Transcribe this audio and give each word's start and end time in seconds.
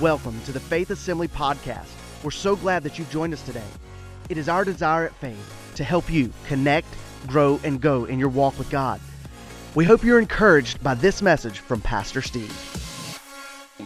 Welcome 0.00 0.40
to 0.46 0.50
the 0.50 0.58
Faith 0.58 0.90
Assembly 0.90 1.28
Podcast. 1.28 1.86
We're 2.24 2.32
so 2.32 2.56
glad 2.56 2.82
that 2.82 2.98
you've 2.98 3.10
joined 3.12 3.32
us 3.32 3.42
today. 3.42 3.62
It 4.28 4.36
is 4.36 4.48
our 4.48 4.64
desire 4.64 5.06
at 5.06 5.14
Faith 5.14 5.72
to 5.76 5.84
help 5.84 6.10
you 6.10 6.32
connect, 6.48 6.88
grow, 7.28 7.60
and 7.62 7.80
go 7.80 8.04
in 8.06 8.18
your 8.18 8.28
walk 8.28 8.58
with 8.58 8.68
God. 8.70 9.00
We 9.76 9.84
hope 9.84 10.02
you're 10.02 10.18
encouraged 10.18 10.82
by 10.82 10.94
this 10.94 11.22
message 11.22 11.60
from 11.60 11.80
Pastor 11.80 12.22
Steve. 12.22 12.50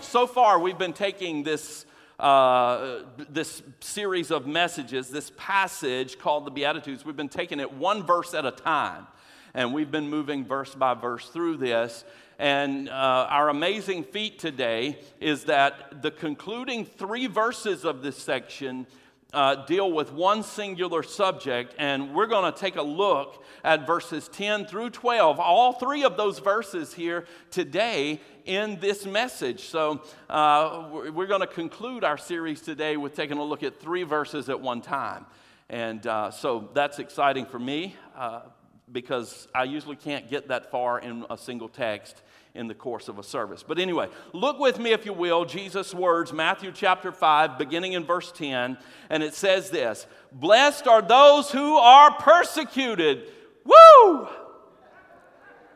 So 0.00 0.26
far, 0.26 0.58
we've 0.58 0.78
been 0.78 0.94
taking 0.94 1.42
this, 1.42 1.84
uh, 2.18 3.00
this 3.28 3.62
series 3.80 4.30
of 4.30 4.46
messages, 4.46 5.10
this 5.10 5.30
passage 5.36 6.18
called 6.18 6.46
the 6.46 6.50
Beatitudes, 6.50 7.04
we've 7.04 7.16
been 7.16 7.28
taking 7.28 7.60
it 7.60 7.70
one 7.70 8.02
verse 8.02 8.32
at 8.32 8.46
a 8.46 8.50
time. 8.50 9.06
And 9.52 9.74
we've 9.74 9.90
been 9.90 10.08
moving 10.08 10.46
verse 10.46 10.74
by 10.74 10.94
verse 10.94 11.28
through 11.28 11.58
this. 11.58 12.04
And 12.38 12.88
uh, 12.88 12.92
our 12.92 13.48
amazing 13.48 14.04
feat 14.04 14.38
today 14.38 15.00
is 15.18 15.44
that 15.44 16.02
the 16.02 16.12
concluding 16.12 16.84
three 16.84 17.26
verses 17.26 17.84
of 17.84 18.00
this 18.00 18.16
section 18.16 18.86
uh, 19.32 19.66
deal 19.66 19.90
with 19.90 20.12
one 20.12 20.44
singular 20.44 21.02
subject, 21.02 21.74
and 21.78 22.14
we're 22.14 22.28
going 22.28 22.50
to 22.50 22.56
take 22.56 22.76
a 22.76 22.82
look 22.82 23.44
at 23.64 23.86
verses 23.86 24.28
10 24.28 24.66
through 24.66 24.90
12, 24.90 25.40
all 25.40 25.72
three 25.72 26.04
of 26.04 26.16
those 26.16 26.38
verses 26.38 26.94
here 26.94 27.26
today 27.50 28.20
in 28.46 28.78
this 28.78 29.04
message. 29.04 29.64
So, 29.64 30.00
uh, 30.30 30.88
we're 31.12 31.26
going 31.26 31.42
to 31.42 31.46
conclude 31.46 32.04
our 32.04 32.16
series 32.16 32.62
today 32.62 32.96
with 32.96 33.16
taking 33.16 33.36
a 33.38 33.44
look 33.44 33.64
at 33.64 33.80
three 33.80 34.04
verses 34.04 34.48
at 34.48 34.60
one 34.60 34.80
time. 34.80 35.26
And 35.68 36.06
uh, 36.06 36.30
so 36.30 36.70
that's 36.72 36.98
exciting 36.98 37.44
for 37.44 37.58
me 37.58 37.96
uh, 38.16 38.42
because 38.90 39.48
I 39.54 39.64
usually 39.64 39.96
can't 39.96 40.30
get 40.30 40.48
that 40.48 40.70
far 40.70 41.00
in 41.00 41.26
a 41.28 41.36
single 41.36 41.68
text 41.68 42.22
in 42.54 42.66
the 42.66 42.74
course 42.74 43.08
of 43.08 43.18
a 43.18 43.22
service. 43.22 43.62
But 43.66 43.78
anyway, 43.78 44.08
look 44.32 44.58
with 44.58 44.78
me, 44.78 44.92
if 44.92 45.06
you 45.06 45.12
will, 45.12 45.44
Jesus' 45.44 45.94
words, 45.94 46.32
Matthew 46.32 46.72
chapter 46.72 47.12
5, 47.12 47.58
beginning 47.58 47.92
in 47.92 48.04
verse 48.04 48.32
10, 48.32 48.78
and 49.10 49.22
it 49.22 49.34
says 49.34 49.70
this 49.70 50.06
Blessed 50.32 50.86
are 50.86 51.02
those 51.02 51.50
who 51.50 51.76
are 51.76 52.12
persecuted. 52.12 53.30
Woo! 53.64 54.28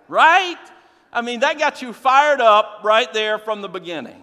Right? 0.09 0.59
I 1.12 1.20
mean, 1.20 1.41
that 1.41 1.59
got 1.59 1.83
you 1.83 1.93
fired 1.93 2.41
up 2.41 2.81
right 2.83 3.12
there 3.12 3.39
from 3.39 3.61
the 3.61 3.69
beginning. 3.69 4.23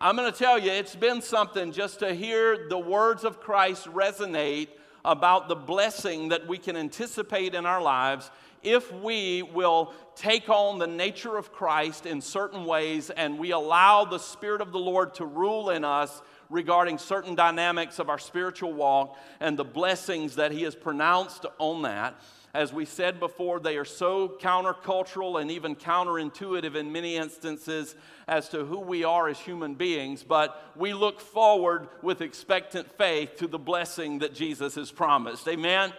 I'm 0.00 0.14
going 0.14 0.30
to 0.30 0.38
tell 0.38 0.60
you, 0.60 0.70
it's 0.70 0.94
been 0.94 1.20
something 1.20 1.72
just 1.72 1.98
to 2.00 2.14
hear 2.14 2.68
the 2.68 2.78
words 2.78 3.24
of 3.24 3.40
Christ 3.40 3.88
resonate 3.88 4.68
about 5.04 5.48
the 5.48 5.56
blessing 5.56 6.28
that 6.28 6.46
we 6.46 6.56
can 6.56 6.76
anticipate 6.76 7.52
in 7.52 7.66
our 7.66 7.82
lives 7.82 8.30
if 8.62 8.92
we 8.92 9.42
will 9.42 9.92
take 10.14 10.48
on 10.48 10.78
the 10.78 10.86
nature 10.86 11.36
of 11.36 11.52
Christ 11.52 12.06
in 12.06 12.20
certain 12.20 12.64
ways 12.64 13.10
and 13.10 13.40
we 13.40 13.50
allow 13.50 14.04
the 14.04 14.18
Spirit 14.18 14.60
of 14.60 14.70
the 14.70 14.78
Lord 14.78 15.14
to 15.14 15.26
rule 15.26 15.70
in 15.70 15.84
us 15.84 16.22
regarding 16.48 16.98
certain 16.98 17.34
dynamics 17.34 17.98
of 17.98 18.08
our 18.08 18.20
spiritual 18.20 18.72
walk 18.72 19.18
and 19.40 19.58
the 19.58 19.64
blessings 19.64 20.36
that 20.36 20.52
He 20.52 20.62
has 20.62 20.76
pronounced 20.76 21.44
on 21.58 21.82
that. 21.82 22.20
As 22.58 22.72
we 22.72 22.86
said 22.86 23.20
before, 23.20 23.60
they 23.60 23.76
are 23.76 23.84
so 23.84 24.30
countercultural 24.30 25.40
and 25.40 25.48
even 25.48 25.76
counterintuitive 25.76 26.74
in 26.74 26.90
many 26.90 27.14
instances 27.14 27.94
as 28.26 28.48
to 28.48 28.64
who 28.64 28.80
we 28.80 29.04
are 29.04 29.28
as 29.28 29.38
human 29.38 29.74
beings, 29.74 30.24
but 30.24 30.60
we 30.74 30.92
look 30.92 31.20
forward 31.20 31.86
with 32.02 32.20
expectant 32.20 32.90
faith 32.98 33.36
to 33.36 33.46
the 33.46 33.60
blessing 33.60 34.18
that 34.18 34.34
Jesus 34.34 34.74
has 34.74 34.90
promised. 34.90 35.46
Amen? 35.46 35.92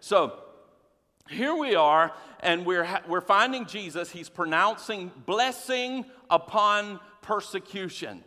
So, 0.00 0.38
here 1.30 1.54
we 1.54 1.76
are, 1.76 2.12
and 2.40 2.66
we're, 2.66 2.86
we're 3.08 3.22
finding 3.22 3.64
Jesus. 3.64 4.10
He's 4.10 4.28
pronouncing 4.28 5.10
blessing 5.24 6.04
upon 6.28 7.00
persecution. 7.22 8.22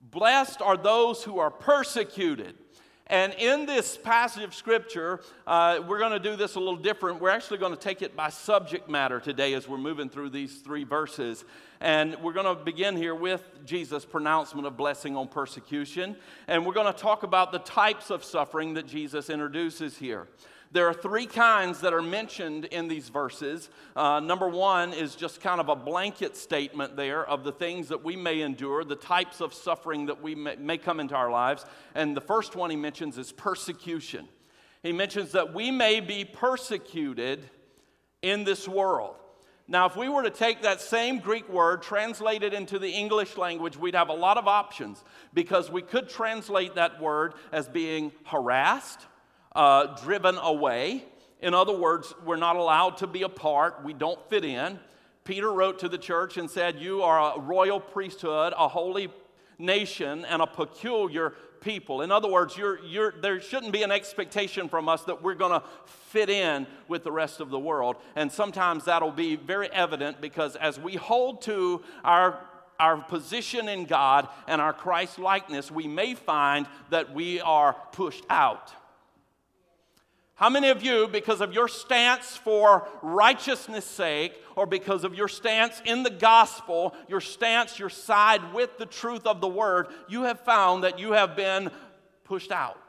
Blessed 0.00 0.62
are 0.62 0.76
those 0.76 1.24
who 1.24 1.40
are 1.40 1.50
persecuted. 1.50 2.54
And 3.10 3.34
in 3.34 3.66
this 3.66 3.96
passage 3.96 4.44
of 4.44 4.54
scripture, 4.54 5.20
uh, 5.44 5.80
we're 5.84 5.98
going 5.98 6.12
to 6.12 6.20
do 6.20 6.36
this 6.36 6.54
a 6.54 6.60
little 6.60 6.76
different. 6.76 7.20
We're 7.20 7.30
actually 7.30 7.58
going 7.58 7.72
to 7.72 7.78
take 7.78 8.02
it 8.02 8.14
by 8.14 8.30
subject 8.30 8.88
matter 8.88 9.18
today 9.18 9.54
as 9.54 9.66
we're 9.66 9.78
moving 9.78 10.08
through 10.08 10.30
these 10.30 10.58
three 10.58 10.84
verses. 10.84 11.44
And 11.80 12.14
we're 12.22 12.32
going 12.32 12.56
to 12.56 12.64
begin 12.64 12.96
here 12.96 13.16
with 13.16 13.42
Jesus' 13.66 14.04
pronouncement 14.04 14.64
of 14.64 14.76
blessing 14.76 15.16
on 15.16 15.26
persecution. 15.26 16.14
And 16.46 16.64
we're 16.64 16.72
going 16.72 16.86
to 16.86 16.96
talk 16.96 17.24
about 17.24 17.50
the 17.50 17.58
types 17.58 18.10
of 18.10 18.22
suffering 18.22 18.74
that 18.74 18.86
Jesus 18.86 19.28
introduces 19.28 19.98
here. 19.98 20.28
There 20.72 20.86
are 20.86 20.94
three 20.94 21.26
kinds 21.26 21.80
that 21.80 21.92
are 21.92 22.02
mentioned 22.02 22.66
in 22.66 22.86
these 22.86 23.08
verses. 23.08 23.70
Uh, 23.96 24.20
number 24.20 24.48
one 24.48 24.92
is 24.92 25.16
just 25.16 25.40
kind 25.40 25.60
of 25.60 25.68
a 25.68 25.74
blanket 25.74 26.36
statement 26.36 26.94
there 26.94 27.26
of 27.26 27.42
the 27.42 27.50
things 27.50 27.88
that 27.88 28.04
we 28.04 28.14
may 28.14 28.42
endure, 28.42 28.84
the 28.84 28.94
types 28.94 29.40
of 29.40 29.52
suffering 29.52 30.06
that 30.06 30.22
we 30.22 30.36
may, 30.36 30.54
may 30.54 30.78
come 30.78 31.00
into 31.00 31.16
our 31.16 31.30
lives. 31.30 31.66
And 31.96 32.16
the 32.16 32.20
first 32.20 32.54
one 32.54 32.70
he 32.70 32.76
mentions 32.76 33.18
is 33.18 33.32
persecution. 33.32 34.28
He 34.84 34.92
mentions 34.92 35.32
that 35.32 35.52
we 35.52 35.72
may 35.72 35.98
be 35.98 36.24
persecuted 36.24 37.50
in 38.22 38.44
this 38.44 38.68
world. 38.68 39.16
Now, 39.66 39.86
if 39.86 39.96
we 39.96 40.08
were 40.08 40.22
to 40.22 40.30
take 40.30 40.62
that 40.62 40.80
same 40.80 41.18
Greek 41.18 41.48
word, 41.48 41.82
translate 41.82 42.42
it 42.42 42.54
into 42.54 42.78
the 42.78 42.90
English 42.90 43.36
language, 43.36 43.76
we'd 43.76 43.94
have 43.94 44.08
a 44.08 44.14
lot 44.14 44.36
of 44.36 44.46
options 44.46 45.02
because 45.32 45.70
we 45.70 45.82
could 45.82 46.08
translate 46.08 46.76
that 46.76 47.00
word 47.00 47.34
as 47.52 47.68
being 47.68 48.10
harassed, 48.24 49.06
uh, 49.54 49.98
driven 50.02 50.36
away. 50.36 51.04
In 51.40 51.54
other 51.54 51.76
words, 51.76 52.14
we're 52.24 52.36
not 52.36 52.56
allowed 52.56 52.98
to 52.98 53.06
be 53.06 53.22
apart, 53.22 53.84
we 53.84 53.92
don't 53.92 54.20
fit 54.28 54.44
in. 54.44 54.78
Peter 55.24 55.52
wrote 55.52 55.78
to 55.80 55.88
the 55.88 55.98
church 55.98 56.36
and 56.36 56.50
said, 56.50 56.80
You 56.80 57.02
are 57.02 57.36
a 57.36 57.40
royal 57.40 57.78
priesthood, 57.78 58.52
a 58.56 58.68
holy 58.68 59.08
nation, 59.58 60.24
and 60.24 60.42
a 60.42 60.46
peculiar 60.46 61.34
people. 61.60 62.02
In 62.02 62.10
other 62.10 62.28
words, 62.28 62.56
you're, 62.56 62.82
you're, 62.84 63.12
there 63.20 63.40
shouldn't 63.40 63.72
be 63.72 63.82
an 63.82 63.90
expectation 63.90 64.68
from 64.68 64.88
us 64.88 65.04
that 65.04 65.22
we're 65.22 65.34
going 65.34 65.60
to 65.60 65.66
fit 65.84 66.30
in 66.30 66.66
with 66.88 67.04
the 67.04 67.12
rest 67.12 67.40
of 67.40 67.50
the 67.50 67.58
world. 67.58 67.96
And 68.16 68.32
sometimes 68.32 68.86
that'll 68.86 69.12
be 69.12 69.36
very 69.36 69.70
evident 69.70 70.20
because 70.20 70.56
as 70.56 70.80
we 70.80 70.96
hold 70.96 71.42
to 71.42 71.82
our 72.04 72.40
our 72.80 72.96
position 72.96 73.68
in 73.68 73.84
God 73.84 74.26
and 74.48 74.58
our 74.58 74.72
Christ 74.72 75.18
likeness, 75.18 75.70
we 75.70 75.86
may 75.86 76.14
find 76.14 76.66
that 76.88 77.12
we 77.12 77.38
are 77.42 77.76
pushed 77.92 78.24
out. 78.30 78.72
How 80.40 80.48
many 80.48 80.70
of 80.70 80.82
you, 80.82 81.06
because 81.06 81.42
of 81.42 81.52
your 81.52 81.68
stance 81.68 82.34
for 82.34 82.88
righteousness' 83.02 83.84
sake, 83.84 84.32
or 84.56 84.64
because 84.64 85.04
of 85.04 85.14
your 85.14 85.28
stance 85.28 85.82
in 85.84 86.02
the 86.02 86.08
gospel, 86.08 86.94
your 87.08 87.20
stance, 87.20 87.78
your 87.78 87.90
side 87.90 88.54
with 88.54 88.78
the 88.78 88.86
truth 88.86 89.26
of 89.26 89.42
the 89.42 89.48
word, 89.48 89.88
you 90.08 90.22
have 90.22 90.40
found 90.40 90.84
that 90.84 90.98
you 90.98 91.12
have 91.12 91.36
been 91.36 91.70
pushed 92.24 92.52
out? 92.52 92.80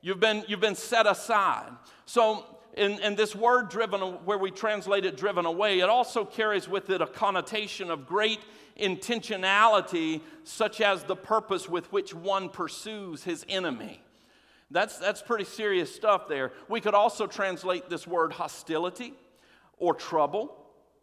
You've 0.00 0.20
been, 0.20 0.42
you've 0.48 0.60
been 0.60 0.74
set 0.74 1.06
aside. 1.06 1.70
So, 2.06 2.46
in, 2.74 2.92
in 3.00 3.14
this 3.14 3.36
word 3.36 3.68
driven, 3.68 4.00
where 4.00 4.38
we 4.38 4.50
translate 4.50 5.04
it 5.04 5.18
driven 5.18 5.44
away, 5.44 5.80
it 5.80 5.90
also 5.90 6.24
carries 6.24 6.66
with 6.66 6.88
it 6.88 7.02
a 7.02 7.06
connotation 7.06 7.90
of 7.90 8.06
great 8.06 8.40
intentionality, 8.80 10.22
such 10.44 10.80
as 10.80 11.02
the 11.02 11.16
purpose 11.16 11.68
with 11.68 11.92
which 11.92 12.14
one 12.14 12.48
pursues 12.48 13.24
his 13.24 13.44
enemy. 13.50 14.00
That's, 14.70 14.98
that's 14.98 15.22
pretty 15.22 15.44
serious 15.44 15.94
stuff 15.94 16.28
there. 16.28 16.52
We 16.68 16.80
could 16.80 16.94
also 16.94 17.26
translate 17.26 17.88
this 17.88 18.06
word 18.06 18.32
hostility 18.32 19.14
or 19.78 19.94
trouble. 19.94 20.56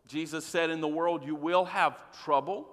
Jesus 0.07 0.45
said, 0.45 0.69
In 0.69 0.81
the 0.81 0.87
world 0.87 1.25
you 1.25 1.35
will 1.35 1.65
have 1.65 1.97
trouble, 2.23 2.67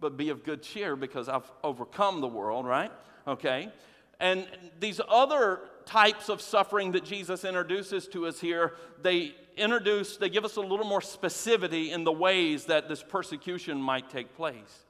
but 0.00 0.16
be 0.16 0.30
of 0.30 0.44
good 0.44 0.62
cheer 0.62 0.96
because 0.96 1.28
I've 1.28 1.50
overcome 1.62 2.20
the 2.20 2.28
world, 2.28 2.66
right? 2.66 2.90
Okay. 3.26 3.70
And 4.18 4.46
these 4.78 5.00
other 5.08 5.60
types 5.84 6.28
of 6.28 6.40
suffering 6.40 6.92
that 6.92 7.04
Jesus 7.04 7.44
introduces 7.44 8.06
to 8.08 8.26
us 8.26 8.40
here, 8.40 8.74
they 9.00 9.34
introduce, 9.56 10.16
they 10.16 10.28
give 10.28 10.44
us 10.44 10.56
a 10.56 10.60
little 10.60 10.86
more 10.86 11.00
specificity 11.00 11.90
in 11.90 12.04
the 12.04 12.12
ways 12.12 12.66
that 12.66 12.88
this 12.88 13.02
persecution 13.02 13.80
might 13.80 14.10
take 14.10 14.34
place. 14.36 14.86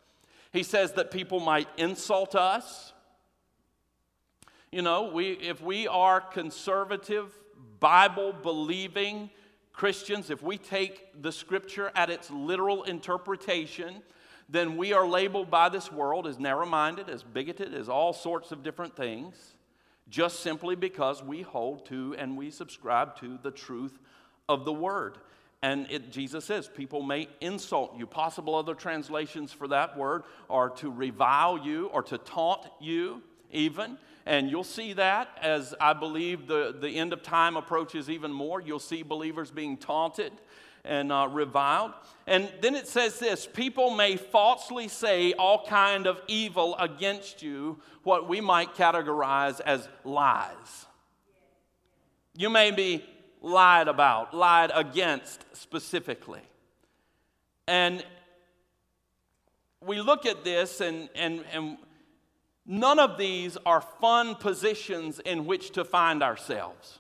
He 0.53 0.63
says 0.63 0.93
that 0.93 1.11
people 1.11 1.41
might 1.41 1.69
insult 1.79 2.35
us, 2.35 2.92
you 4.73 4.81
know, 4.81 5.11
we, 5.13 5.33
if 5.33 5.61
we 5.61 5.87
are 5.87 6.21
conservative, 6.21 7.31
Bible 7.79 8.33
believing 8.33 9.29
Christians, 9.75 10.31
if 10.31 10.43
we 10.43 10.57
take 10.57 11.23
the 11.23 11.31
scripture 11.31 11.93
at 11.95 12.09
its 12.09 12.31
literal 12.31 12.83
interpretation, 12.85 14.03
then 14.49 14.79
we 14.79 14.95
are 14.95 15.07
labeled 15.07 15.51
by 15.51 15.69
this 15.69 15.93
world 15.93 16.27
as 16.27 16.39
narrow 16.39 16.65
minded, 16.65 17.11
as 17.11 17.23
bigoted, 17.23 17.75
as 17.75 17.89
all 17.89 18.15
sorts 18.15 18.51
of 18.51 18.63
different 18.63 18.97
things, 18.97 19.35
just 20.09 20.41
simply 20.41 20.75
because 20.75 21.23
we 21.23 21.43
hold 21.43 21.85
to 21.87 22.15
and 22.19 22.37
we 22.37 22.51
subscribe 22.51 23.17
to 23.17 23.39
the 23.43 23.51
truth 23.51 23.99
of 24.49 24.65
the 24.65 24.73
Word. 24.73 25.19
And 25.63 25.87
it, 25.91 26.11
Jesus 26.11 26.45
says 26.45 26.67
people 26.67 27.03
may 27.03 27.29
insult 27.41 27.97
you. 27.97 28.07
Possible 28.07 28.55
other 28.55 28.75
translations 28.75 29.53
for 29.53 29.69
that 29.69 29.97
word 29.97 30.25
are 30.51 30.71
to 30.71 30.91
revile 30.91 31.57
you 31.57 31.87
or 31.87 32.03
to 32.03 32.19
taunt 32.19 32.67
you, 32.81 33.23
even. 33.53 33.97
And 34.25 34.51
you'll 34.51 34.65
see 34.65 34.93
that 34.95 35.29
as 35.41 35.75
I 35.81 35.93
believe 35.93 36.47
the, 36.47 36.75
the 36.79 36.91
end 36.91 37.13
of 37.13 37.23
time 37.23 37.57
approaches 37.57 38.09
even 38.09 38.33
more. 38.33 38.61
You'll 38.61 38.79
see 38.79 39.03
believers 39.03 39.51
being 39.51 39.77
taunted 39.77 40.33
and 40.85 41.13
uh, 41.13 41.29
reviled. 41.31 41.93
And 42.27 42.51
then 42.61 42.75
it 42.75 42.87
says 42.87 43.19
this 43.19 43.47
people 43.47 43.91
may 43.91 44.17
falsely 44.17 44.89
say 44.89 45.33
all 45.33 45.65
kind 45.67 46.07
of 46.07 46.21
evil 46.29 46.77
against 46.79 47.43
you, 47.43 47.81
what 48.03 48.29
we 48.29 48.41
might 48.41 48.75
categorize 48.75 49.61
as 49.61 49.89
lies. 50.05 50.87
You 52.37 52.49
may 52.49 52.71
be 52.71 53.05
lied 53.41 53.89
about, 53.89 54.35
lied 54.35 54.71
against 54.75 55.45
specifically. 55.53 56.41
And 57.67 58.05
we 59.85 60.01
look 60.01 60.27
at 60.27 60.45
this, 60.45 60.81
and, 60.81 61.09
and, 61.15 61.45
and 61.53 61.77
none 62.67 62.99
of 62.99 63.19
these 63.19 63.57
are 63.67 63.81
fun 63.81 64.35
positions 64.35 65.19
in 65.21 65.47
which 65.47 65.71
to 65.73 65.85
find 65.85 66.23
ourselves. 66.23 66.99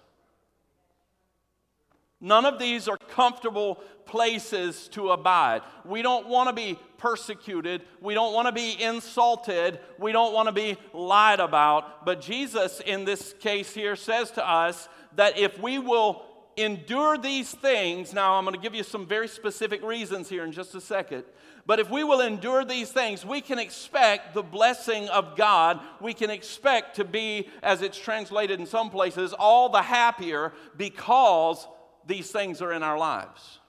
None 2.20 2.44
of 2.44 2.60
these 2.60 2.86
are 2.86 2.96
comfortable 2.96 3.82
places 4.06 4.86
to 4.88 5.10
abide. 5.10 5.62
We 5.84 6.02
don't 6.02 6.28
want 6.28 6.48
to 6.48 6.52
be 6.52 6.78
persecuted. 6.96 7.82
We 8.00 8.14
don't 8.14 8.32
want 8.32 8.46
to 8.46 8.52
be 8.52 8.80
insulted. 8.80 9.80
We 9.98 10.12
don't 10.12 10.32
want 10.32 10.46
to 10.46 10.52
be 10.52 10.76
lied 10.92 11.40
about. 11.40 12.04
But 12.04 12.20
Jesus, 12.20 12.80
in 12.80 13.04
this 13.04 13.34
case 13.40 13.74
here, 13.74 13.96
says 13.96 14.30
to 14.32 14.48
us 14.48 14.88
that 15.16 15.36
if 15.36 15.58
we 15.58 15.80
will 15.80 16.24
endure 16.56 17.18
these 17.18 17.52
things, 17.52 18.12
now 18.12 18.34
I'm 18.34 18.44
going 18.44 18.54
to 18.54 18.60
give 18.60 18.74
you 18.74 18.82
some 18.82 19.06
very 19.06 19.28
specific 19.28 19.82
reasons 19.82 20.28
here 20.28 20.44
in 20.44 20.52
just 20.52 20.74
a 20.74 20.80
second. 20.80 21.24
But 21.64 21.78
if 21.78 21.90
we 21.90 22.02
will 22.02 22.20
endure 22.20 22.64
these 22.64 22.90
things, 22.90 23.24
we 23.24 23.40
can 23.40 23.58
expect 23.58 24.34
the 24.34 24.42
blessing 24.42 25.08
of 25.08 25.36
God. 25.36 25.80
We 26.00 26.12
can 26.12 26.30
expect 26.30 26.96
to 26.96 27.04
be, 27.04 27.48
as 27.62 27.82
it's 27.82 27.98
translated 27.98 28.58
in 28.58 28.66
some 28.66 28.90
places, 28.90 29.32
all 29.32 29.68
the 29.68 29.82
happier 29.82 30.52
because 30.76 31.66
these 32.06 32.30
things 32.30 32.60
are 32.60 32.72
in 32.72 32.82
our 32.82 32.98
lives. 32.98 33.60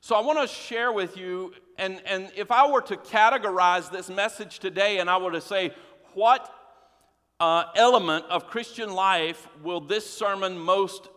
So 0.00 0.14
I 0.14 0.20
want 0.20 0.38
to 0.40 0.46
share 0.46 0.92
with 0.92 1.16
you, 1.16 1.52
and, 1.78 2.00
and 2.06 2.30
if 2.36 2.52
I 2.52 2.70
were 2.70 2.82
to 2.82 2.96
categorize 2.96 3.90
this 3.90 4.08
message 4.08 4.60
today 4.60 4.98
and 4.98 5.10
I 5.10 5.16
were 5.16 5.32
to 5.32 5.40
say, 5.40 5.72
what 6.14 6.48
uh, 7.40 7.64
element 7.74 8.24
of 8.30 8.46
Christian 8.46 8.92
life 8.94 9.48
will 9.62 9.80
this 9.80 10.08
sermon 10.08 10.58
most 10.58 11.08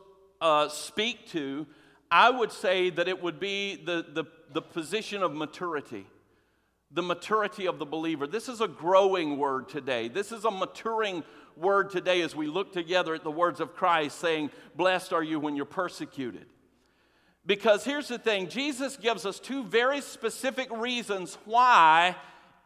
uh, 0.41 0.67
speak 0.69 1.27
to? 1.29 1.65
I 2.11 2.29
would 2.29 2.51
say 2.51 2.89
that 2.89 3.07
it 3.07 3.21
would 3.21 3.39
be 3.39 3.75
the, 3.75 4.05
the, 4.13 4.25
the 4.51 4.61
position 4.61 5.21
of 5.21 5.33
maturity, 5.33 6.07
the 6.91 7.03
maturity 7.03 7.67
of 7.67 7.79
the 7.79 7.85
believer. 7.85 8.27
This 8.27 8.49
is 8.49 8.61
a 8.61 8.67
growing 8.67 9.37
word 9.37 9.69
today. 9.69 10.07
This 10.07 10.31
is 10.31 10.43
a 10.43 10.51
maturing 10.51 11.23
word 11.55 11.91
today 11.91 12.21
as 12.21 12.35
we 12.35 12.47
look 12.47 12.73
together 12.73 13.13
at 13.13 13.23
the 13.23 13.31
words 13.31 13.59
of 13.59 13.75
Christ 13.75 14.19
saying, 14.19 14.49
Blessed 14.75 15.13
are 15.13 15.23
you 15.23 15.39
when 15.39 15.55
you're 15.55 15.65
persecuted. 15.65 16.47
Because 17.45 17.83
here's 17.83 18.07
the 18.07 18.17
thing 18.17 18.47
Jesus 18.49 18.97
gives 18.97 19.25
us 19.25 19.39
two 19.39 19.63
very 19.63 20.01
specific 20.01 20.69
reasons 20.71 21.37
why 21.45 22.15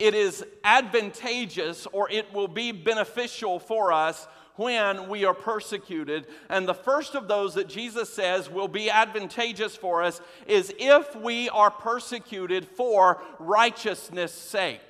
it 0.03 0.13
is 0.13 0.43
advantageous 0.65 1.87
or 1.93 2.11
it 2.11 2.33
will 2.33 2.49
be 2.49 2.73
beneficial 2.73 3.57
for 3.57 3.93
us 3.93 4.27
when 4.57 5.07
we 5.07 5.23
are 5.23 5.33
persecuted. 5.33 6.27
And 6.49 6.67
the 6.67 6.73
first 6.73 7.15
of 7.15 7.29
those 7.29 7.53
that 7.53 7.69
Jesus 7.69 8.13
says 8.13 8.49
will 8.49 8.67
be 8.67 8.89
advantageous 8.89 9.77
for 9.77 10.03
us 10.03 10.19
is 10.45 10.75
if 10.77 11.15
we 11.15 11.47
are 11.47 11.71
persecuted 11.71 12.67
for 12.67 13.21
righteousness' 13.39 14.33
sake. 14.33 14.81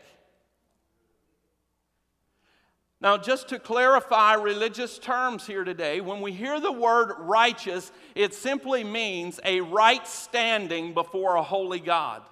Now, 2.99 3.15
just 3.15 3.49
to 3.49 3.59
clarify 3.59 4.33
religious 4.33 4.97
terms 4.97 5.45
here 5.45 5.63
today, 5.63 6.01
when 6.01 6.21
we 6.21 6.31
hear 6.31 6.59
the 6.59 6.71
word 6.71 7.13
righteous, 7.19 7.91
it 8.15 8.33
simply 8.33 8.83
means 8.83 9.39
a 9.45 9.61
right 9.61 10.07
standing 10.07 10.95
before 10.95 11.35
a 11.35 11.43
holy 11.43 11.81
God. 11.81 12.23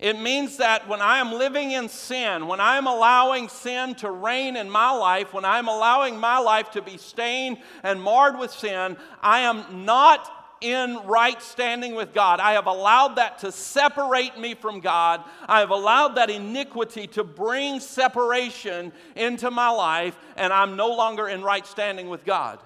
It 0.00 0.18
means 0.18 0.56
that 0.56 0.88
when 0.88 1.02
I 1.02 1.18
am 1.18 1.32
living 1.32 1.72
in 1.72 1.90
sin, 1.90 2.46
when 2.46 2.58
I 2.58 2.78
am 2.78 2.86
allowing 2.86 3.50
sin 3.50 3.94
to 3.96 4.10
reign 4.10 4.56
in 4.56 4.70
my 4.70 4.90
life, 4.90 5.34
when 5.34 5.44
I 5.44 5.58
am 5.58 5.68
allowing 5.68 6.18
my 6.18 6.38
life 6.38 6.70
to 6.70 6.80
be 6.80 6.96
stained 6.96 7.58
and 7.82 8.02
marred 8.02 8.38
with 8.38 8.50
sin, 8.50 8.96
I 9.20 9.40
am 9.40 9.84
not 9.84 10.56
in 10.62 10.96
right 11.04 11.40
standing 11.42 11.94
with 11.94 12.14
God. 12.14 12.40
I 12.40 12.52
have 12.52 12.66
allowed 12.66 13.16
that 13.16 13.40
to 13.40 13.52
separate 13.52 14.38
me 14.38 14.54
from 14.54 14.80
God. 14.80 15.22
I 15.46 15.60
have 15.60 15.70
allowed 15.70 16.14
that 16.14 16.30
iniquity 16.30 17.06
to 17.08 17.24
bring 17.24 17.78
separation 17.78 18.92
into 19.16 19.50
my 19.50 19.68
life, 19.68 20.18
and 20.36 20.50
I'm 20.50 20.76
no 20.76 20.88
longer 20.94 21.28
in 21.28 21.42
right 21.42 21.66
standing 21.66 22.08
with 22.08 22.24
God. 22.24 22.58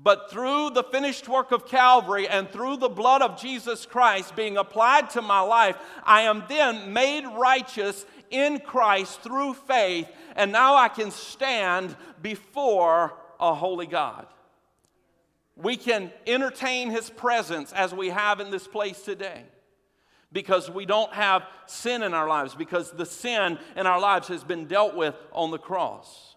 But 0.00 0.30
through 0.30 0.70
the 0.70 0.84
finished 0.84 1.28
work 1.28 1.50
of 1.50 1.66
Calvary 1.66 2.28
and 2.28 2.48
through 2.48 2.76
the 2.76 2.88
blood 2.88 3.20
of 3.20 3.40
Jesus 3.40 3.84
Christ 3.84 4.36
being 4.36 4.56
applied 4.56 5.10
to 5.10 5.22
my 5.22 5.40
life, 5.40 5.76
I 6.04 6.22
am 6.22 6.44
then 6.48 6.92
made 6.92 7.26
righteous 7.26 8.06
in 8.30 8.60
Christ 8.60 9.22
through 9.22 9.54
faith, 9.54 10.08
and 10.36 10.52
now 10.52 10.76
I 10.76 10.88
can 10.88 11.10
stand 11.10 11.96
before 12.22 13.14
a 13.40 13.54
holy 13.54 13.86
God. 13.86 14.26
We 15.56 15.76
can 15.76 16.12
entertain 16.26 16.90
His 16.90 17.10
presence 17.10 17.72
as 17.72 17.92
we 17.92 18.10
have 18.10 18.38
in 18.38 18.50
this 18.50 18.68
place 18.68 19.02
today 19.02 19.44
because 20.32 20.70
we 20.70 20.86
don't 20.86 21.12
have 21.12 21.42
sin 21.66 22.02
in 22.02 22.14
our 22.14 22.28
lives, 22.28 22.54
because 22.54 22.92
the 22.92 23.06
sin 23.06 23.58
in 23.76 23.86
our 23.86 23.98
lives 23.98 24.28
has 24.28 24.44
been 24.44 24.66
dealt 24.66 24.94
with 24.94 25.16
on 25.32 25.50
the 25.50 25.58
cross. 25.58 26.36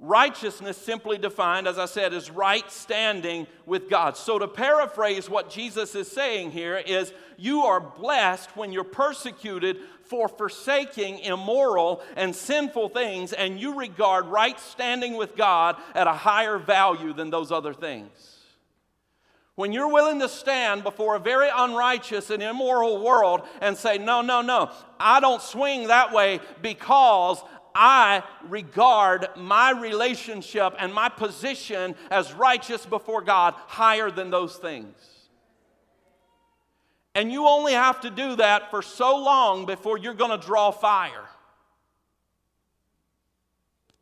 Righteousness, 0.00 0.76
simply 0.76 1.18
defined, 1.18 1.66
as 1.66 1.76
I 1.76 1.86
said, 1.86 2.12
is 2.12 2.30
right 2.30 2.70
standing 2.70 3.48
with 3.66 3.90
God. 3.90 4.16
So, 4.16 4.38
to 4.38 4.46
paraphrase 4.46 5.28
what 5.28 5.50
Jesus 5.50 5.96
is 5.96 6.08
saying 6.08 6.52
here, 6.52 6.76
is 6.76 7.12
you 7.36 7.62
are 7.62 7.80
blessed 7.80 8.56
when 8.56 8.70
you're 8.70 8.84
persecuted 8.84 9.78
for 10.04 10.28
forsaking 10.28 11.18
immoral 11.18 12.00
and 12.16 12.34
sinful 12.34 12.90
things, 12.90 13.32
and 13.32 13.58
you 13.58 13.76
regard 13.76 14.26
right 14.26 14.58
standing 14.60 15.16
with 15.16 15.36
God 15.36 15.74
at 15.96 16.06
a 16.06 16.12
higher 16.12 16.58
value 16.58 17.12
than 17.12 17.30
those 17.30 17.50
other 17.50 17.74
things. 17.74 18.38
When 19.58 19.72
you're 19.72 19.92
willing 19.92 20.20
to 20.20 20.28
stand 20.28 20.84
before 20.84 21.16
a 21.16 21.18
very 21.18 21.48
unrighteous 21.52 22.30
and 22.30 22.40
immoral 22.40 23.02
world 23.02 23.42
and 23.60 23.76
say, 23.76 23.98
No, 23.98 24.22
no, 24.22 24.40
no, 24.40 24.70
I 25.00 25.18
don't 25.18 25.42
swing 25.42 25.88
that 25.88 26.12
way 26.12 26.38
because 26.62 27.42
I 27.80 28.24
regard 28.48 29.28
my 29.36 29.70
relationship 29.70 30.74
and 30.80 30.92
my 30.92 31.08
position 31.08 31.94
as 32.10 32.32
righteous 32.32 32.84
before 32.84 33.22
God 33.22 33.54
higher 33.68 34.10
than 34.10 34.30
those 34.30 34.56
things. 34.56 34.96
And 37.14 37.30
you 37.30 37.46
only 37.46 37.74
have 37.74 38.00
to 38.00 38.10
do 38.10 38.34
that 38.36 38.70
for 38.70 38.82
so 38.82 39.16
long 39.16 39.64
before 39.64 39.96
you're 39.96 40.14
going 40.14 40.38
to 40.38 40.44
draw 40.44 40.72
fire. 40.72 41.24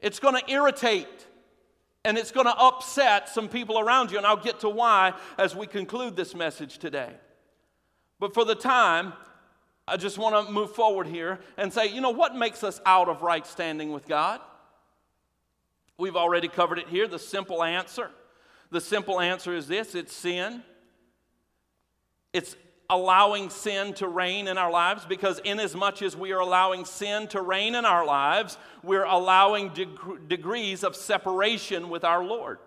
It's 0.01 0.21
going 0.21 0.43
to 0.43 0.51
irritate 0.51 1.27
and 2.03 2.17
it's 2.17 2.31
going 2.31 2.47
to 2.47 2.57
upset 2.57 3.29
some 3.29 3.49
people 3.49 3.79
around 3.79 4.11
you. 4.11 4.17
And 4.17 4.27
I'll 4.27 4.37
get 4.37 4.61
to 4.61 4.71
why 4.71 5.13
as 5.37 5.55
we 5.55 5.67
conclude 5.67 6.17
this 6.17 6.35
message 6.35 6.79
today. 6.79 7.13
But 8.19 8.33
for 8.33 8.45
the 8.45 8.55
time, 8.55 9.13
I 9.89 9.97
just 9.97 10.19
want 10.19 10.47
to 10.47 10.53
move 10.53 10.75
forward 10.75 11.07
here 11.07 11.39
and 11.57 11.73
say, 11.73 11.87
you 11.87 12.01
know, 12.01 12.11
what 12.11 12.35
makes 12.35 12.65
us 12.65 12.81
out 12.85 13.09
of 13.09 13.23
right 13.23 13.47
standing 13.47 13.93
with 13.93 14.09
God? 14.09 14.41
We've 15.97 16.17
already 16.17 16.49
covered 16.49 16.79
it 16.79 16.89
here. 16.89 17.07
The 17.07 17.19
simple 17.19 17.63
answer. 17.63 18.11
The 18.71 18.81
simple 18.81 19.21
answer 19.21 19.55
is 19.55 19.69
this 19.69 19.95
it's 19.95 20.13
sin. 20.13 20.63
It's 22.33 22.57
allowing 22.91 23.51
sin 23.51 23.95
to 23.95 24.09
reign 24.09 24.49
in 24.49 24.59
our 24.59 24.71
lives 24.71 25.05
because, 25.07 25.39
inasmuch 25.41 26.03
as 26.03 26.17
we 26.17 26.33
are 26.33 26.41
allowing 26.41 26.85
sin 26.85 27.29
to 27.29 27.41
reign 27.41 27.75
in 27.75 27.85
our 27.85 28.05
lives, 28.05 28.59
we're 28.83 29.05
allowing 29.05 29.71
deg- 29.71 30.29
degrees 30.29 30.85
of 30.85 30.97
separation 30.97 31.89
with 31.89 32.05
our 32.05 32.25
Lord. 32.25 32.59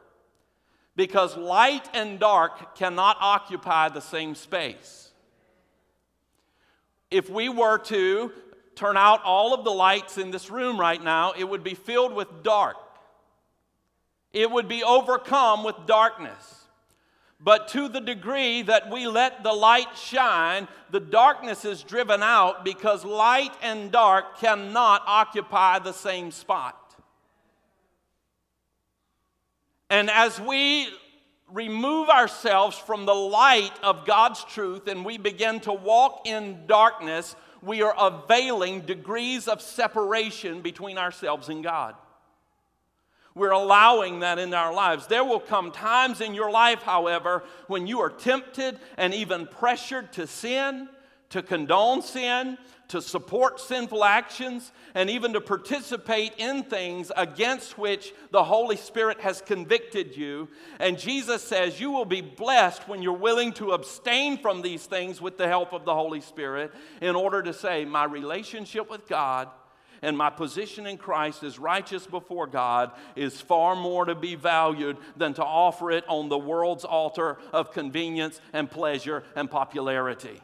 Because 0.95 1.37
light 1.37 1.87
and 1.93 2.19
dark 2.19 2.75
cannot 2.75 3.17
occupy 3.19 3.89
the 3.89 4.01
same 4.01 4.35
space 4.35 5.08
if 7.11 7.29
we 7.29 7.49
were 7.49 7.77
to 7.77 8.31
turn 8.75 8.97
out 8.97 9.23
all 9.23 9.53
of 9.53 9.63
the 9.63 9.71
lights 9.71 10.17
in 10.17 10.31
this 10.31 10.49
room 10.49 10.79
right 10.79 11.03
now, 11.03 11.33
it 11.37 11.43
would 11.43 11.63
be 11.63 11.73
filled 11.73 12.13
with 12.13 12.43
dark. 12.43 12.77
It 14.31 14.49
would 14.49 14.67
be 14.67 14.83
overcome 14.83 15.63
with 15.63 15.75
darkness. 15.85 16.55
But 17.41 17.69
to 17.69 17.87
the 17.87 18.01
degree 18.01 18.61
that 18.63 18.91
we 18.91 19.07
let 19.07 19.43
the 19.43 19.53
light 19.53 19.97
shine, 19.97 20.67
the 20.91 20.99
darkness 20.99 21.63
is 21.63 21.83
driven 21.83 22.21
out 22.21 22.65
because 22.65 23.05
light 23.05 23.53
and 23.61 23.91
dark 23.91 24.39
cannot 24.39 25.03
occupy 25.07 25.79
the 25.79 25.93
same 25.93 26.31
spot. 26.31 26.75
And 29.89 30.09
as 30.09 30.39
we 30.39 30.89
remove 31.51 32.09
ourselves 32.09 32.77
from 32.77 33.05
the 33.05 33.15
light 33.15 33.73
of 33.83 34.05
God's 34.05 34.43
truth 34.43 34.87
and 34.87 35.03
we 35.03 35.17
begin 35.17 35.59
to 35.61 35.73
walk 35.73 36.21
in 36.25 36.65
darkness, 36.67 37.35
we 37.61 37.81
are 37.81 37.95
availing 37.97 38.81
degrees 38.81 39.47
of 39.47 39.61
separation 39.61 40.61
between 40.61 40.97
ourselves 40.97 41.49
and 41.49 41.63
God. 41.63 41.95
We're 43.35 43.51
allowing 43.51 44.19
that 44.21 44.39
in 44.39 44.53
our 44.53 44.73
lives. 44.73 45.07
There 45.07 45.23
will 45.23 45.39
come 45.39 45.71
times 45.71 46.19
in 46.19 46.33
your 46.33 46.51
life, 46.51 46.81
however, 46.81 47.43
when 47.67 47.87
you 47.87 47.99
are 47.99 48.09
tempted 48.09 48.79
and 48.97 49.13
even 49.13 49.45
pressured 49.47 50.11
to 50.13 50.27
sin, 50.27 50.89
to 51.29 51.43
condone 51.43 52.01
sin, 52.01 52.57
to 52.89 53.01
support 53.01 53.59
sinful 53.59 54.03
actions, 54.03 54.71
and 54.95 55.09
even 55.09 55.33
to 55.33 55.41
participate 55.41 56.33
in 56.37 56.63
things 56.63 57.11
against 57.15 57.77
which 57.77 58.13
the 58.31 58.43
Holy 58.43 58.75
Spirit 58.75 59.19
has 59.21 59.41
convicted 59.41 60.17
you. 60.17 60.49
And 60.79 60.97
Jesus 60.97 61.43
says 61.43 61.79
you 61.79 61.91
will 61.91 62.05
be 62.05 62.21
blessed 62.21 62.87
when 62.87 63.03
you're 63.03 63.13
willing 63.13 63.53
to 63.53 63.73
abstain 63.73 64.39
from 64.39 64.63
these 64.63 64.85
things 64.85 65.21
with 65.21 65.37
the 65.37 65.47
help 65.47 65.71
of 65.71 65.85
the 65.85 65.93
Holy 65.93 66.21
Spirit 66.21 66.73
in 66.99 67.15
order 67.15 67.43
to 67.43 67.53
say, 67.53 67.85
My 67.85 68.05
relationship 68.05 68.89
with 68.89 69.07
God 69.07 69.49
and 70.01 70.17
my 70.17 70.31
position 70.31 70.87
in 70.87 70.97
Christ 70.97 71.43
as 71.43 71.59
righteous 71.59 72.07
before 72.07 72.47
God 72.47 72.91
is 73.15 73.39
far 73.39 73.75
more 73.75 74.05
to 74.05 74.15
be 74.15 74.33
valued 74.33 74.97
than 75.15 75.33
to 75.35 75.43
offer 75.43 75.91
it 75.91 76.05
on 76.07 76.29
the 76.29 76.37
world's 76.37 76.85
altar 76.85 77.37
of 77.51 77.71
convenience 77.71 78.41
and 78.53 78.71
pleasure 78.71 79.23
and 79.35 79.51
popularity. 79.51 80.41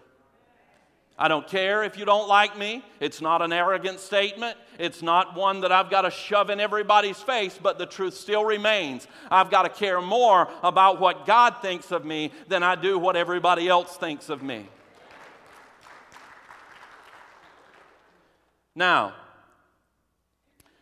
I 1.18 1.30
don't 1.30 1.48
care 1.48 1.84
if 1.84 1.98
you 1.98 2.04
don't 2.04 2.28
like 2.28 2.58
me. 2.58 2.84
It's 3.00 3.22
not 3.22 3.42
an 3.42 3.54
arrogant 3.54 4.02
statement. 4.02 4.58
It's 4.78 5.02
not 5.02 5.34
one 5.34 5.62
that 5.62 5.72
I've 5.72 5.90
got 5.90 6.02
to 6.02 6.12
shove 6.12 6.50
in 6.50 6.60
everybody's 6.60 7.22
face, 7.22 7.58
but 7.62 7.78
the 7.78 7.86
truth 7.86 8.16
still 8.16 8.44
remains. 8.44 9.08
I've 9.32 9.50
got 9.50 9.64
to 9.64 9.70
care 9.70 10.02
more 10.02 10.50
about 10.62 11.00
what 11.00 11.26
God 11.26 11.62
thinks 11.62 11.92
of 11.92 12.04
me 12.04 12.34
than 12.50 12.64
I 12.64 12.76
do 12.76 13.00
what 13.00 13.16
everybody 13.16 13.70
else 13.70 13.96
thinks 13.96 14.28
of 14.28 14.44
me. 14.44 14.68
Now, 18.76 19.14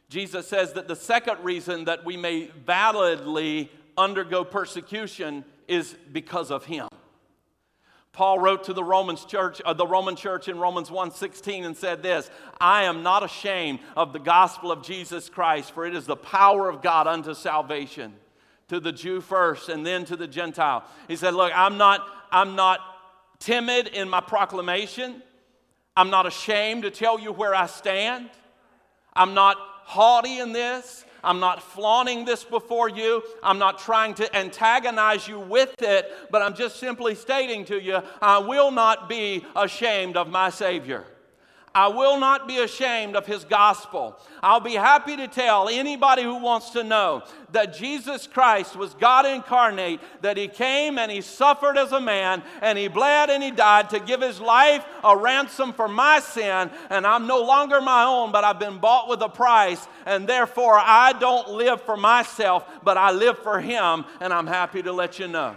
Jesus 0.09 0.47
says 0.47 0.73
that 0.73 0.87
the 0.87 0.95
second 0.95 1.43
reason 1.43 1.85
that 1.85 2.03
we 2.03 2.17
may 2.17 2.47
validly 2.65 3.71
undergo 3.95 4.43
persecution 4.43 5.45
is 5.67 5.95
because 6.11 6.49
of 6.49 6.65
him. 6.65 6.87
Paul 8.13 8.37
wrote 8.37 8.65
to 8.65 8.73
the 8.73 8.83
Romans 8.83 9.25
church, 9.25 9.59
uh, 9.65 9.73
the 9.73 9.87
Roman 9.87 10.15
church 10.15 10.47
in 10.47 10.59
Romans 10.59 10.91
1:16 10.91 11.65
and 11.65 11.75
said 11.75 12.03
this, 12.03 12.29
I 12.61 12.83
am 12.83 13.01
not 13.01 13.23
ashamed 13.23 13.79
of 13.97 14.13
the 14.13 14.19
gospel 14.19 14.71
of 14.71 14.83
Jesus 14.83 15.29
Christ, 15.29 15.71
for 15.71 15.85
it 15.85 15.95
is 15.95 16.05
the 16.05 16.15
power 16.15 16.69
of 16.69 16.83
God 16.83 17.07
unto 17.07 17.33
salvation 17.33 18.13
to 18.67 18.79
the 18.79 18.91
Jew 18.91 19.19
first 19.19 19.67
and 19.67 19.83
then 19.83 20.05
to 20.05 20.15
the 20.15 20.27
Gentile. 20.27 20.83
He 21.07 21.15
said, 21.15 21.33
Look, 21.33 21.51
I'm 21.55 21.77
not, 21.77 22.07
I'm 22.31 22.55
not 22.55 22.79
timid 23.39 23.87
in 23.87 24.07
my 24.09 24.21
proclamation. 24.21 25.23
I'm 25.97 26.11
not 26.11 26.27
ashamed 26.27 26.83
to 26.83 26.91
tell 26.91 27.19
you 27.19 27.31
where 27.31 27.53
I 27.55 27.65
stand. 27.65 28.29
I'm 29.15 29.33
not 29.33 29.57
haughty 29.85 30.39
in 30.39 30.53
this. 30.53 31.03
I'm 31.23 31.39
not 31.39 31.63
flaunting 31.63 32.25
this 32.25 32.43
before 32.43 32.89
you. 32.89 33.23
I'm 33.41 33.59
not 33.59 33.79
trying 33.79 34.13
to 34.15 34.35
antagonize 34.35 35.27
you 35.27 35.39
with 35.39 35.81
it, 35.81 36.11
but 36.29 36.41
I'm 36.41 36.55
just 36.55 36.77
simply 36.77 37.15
stating 37.15 37.65
to 37.65 37.81
you 37.81 38.01
I 38.21 38.39
will 38.39 38.71
not 38.71 39.07
be 39.07 39.45
ashamed 39.55 40.17
of 40.17 40.27
my 40.27 40.49
Savior. 40.49 41.05
I 41.75 41.87
will 41.87 42.19
not 42.19 42.47
be 42.47 42.59
ashamed 42.59 43.15
of 43.15 43.25
his 43.25 43.45
gospel. 43.45 44.19
I'll 44.43 44.59
be 44.59 44.75
happy 44.75 45.17
to 45.17 45.27
tell 45.27 45.67
anybody 45.67 46.21
who 46.21 46.37
wants 46.37 46.69
to 46.71 46.83
know 46.83 47.23
that 47.51 47.73
Jesus 47.73 48.27
Christ 48.27 48.75
was 48.75 48.93
God 48.93 49.25
incarnate, 49.25 49.99
that 50.21 50.37
he 50.37 50.47
came 50.47 50.99
and 50.99 51.11
he 51.11 51.21
suffered 51.21 51.75
as 51.75 51.91
a 51.91 51.99
man, 51.99 52.43
and 52.61 52.77
he 52.77 52.89
bled 52.89 53.31
and 53.31 53.41
he 53.41 53.49
died 53.49 53.89
to 53.89 53.99
give 53.99 54.21
his 54.21 54.39
life 54.39 54.85
a 55.03 55.17
ransom 55.17 55.73
for 55.73 55.87
my 55.87 56.19
sin. 56.19 56.69
And 56.91 57.07
I'm 57.07 57.25
no 57.25 57.41
longer 57.41 57.81
my 57.81 58.03
own, 58.03 58.31
but 58.31 58.43
I've 58.43 58.59
been 58.59 58.77
bought 58.77 59.09
with 59.09 59.21
a 59.21 59.29
price, 59.29 59.87
and 60.05 60.29
therefore 60.29 60.77
I 60.77 61.13
don't 61.13 61.49
live 61.49 61.81
for 61.81 61.97
myself, 61.97 62.69
but 62.83 62.97
I 62.97 63.09
live 63.11 63.39
for 63.39 63.59
him, 63.59 64.05
and 64.19 64.31
I'm 64.31 64.47
happy 64.47 64.83
to 64.83 64.91
let 64.91 65.17
you 65.17 65.27
know. 65.27 65.55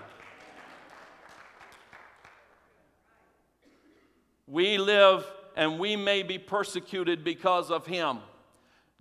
We 4.47 4.79
live 4.79 5.27
and 5.57 5.79
we 5.79 5.97
may 5.97 6.23
be 6.23 6.39
persecuted 6.39 7.25
because 7.25 7.71
of 7.71 7.87
him. 7.87 8.19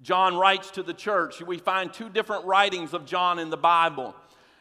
John 0.01 0.35
writes 0.35 0.71
to 0.71 0.83
the 0.83 0.93
church. 0.93 1.41
We 1.41 1.57
find 1.57 1.93
two 1.93 2.09
different 2.09 2.45
writings 2.45 2.93
of 2.93 3.05
John 3.05 3.39
in 3.39 3.49
the 3.49 3.57
Bible. 3.57 4.15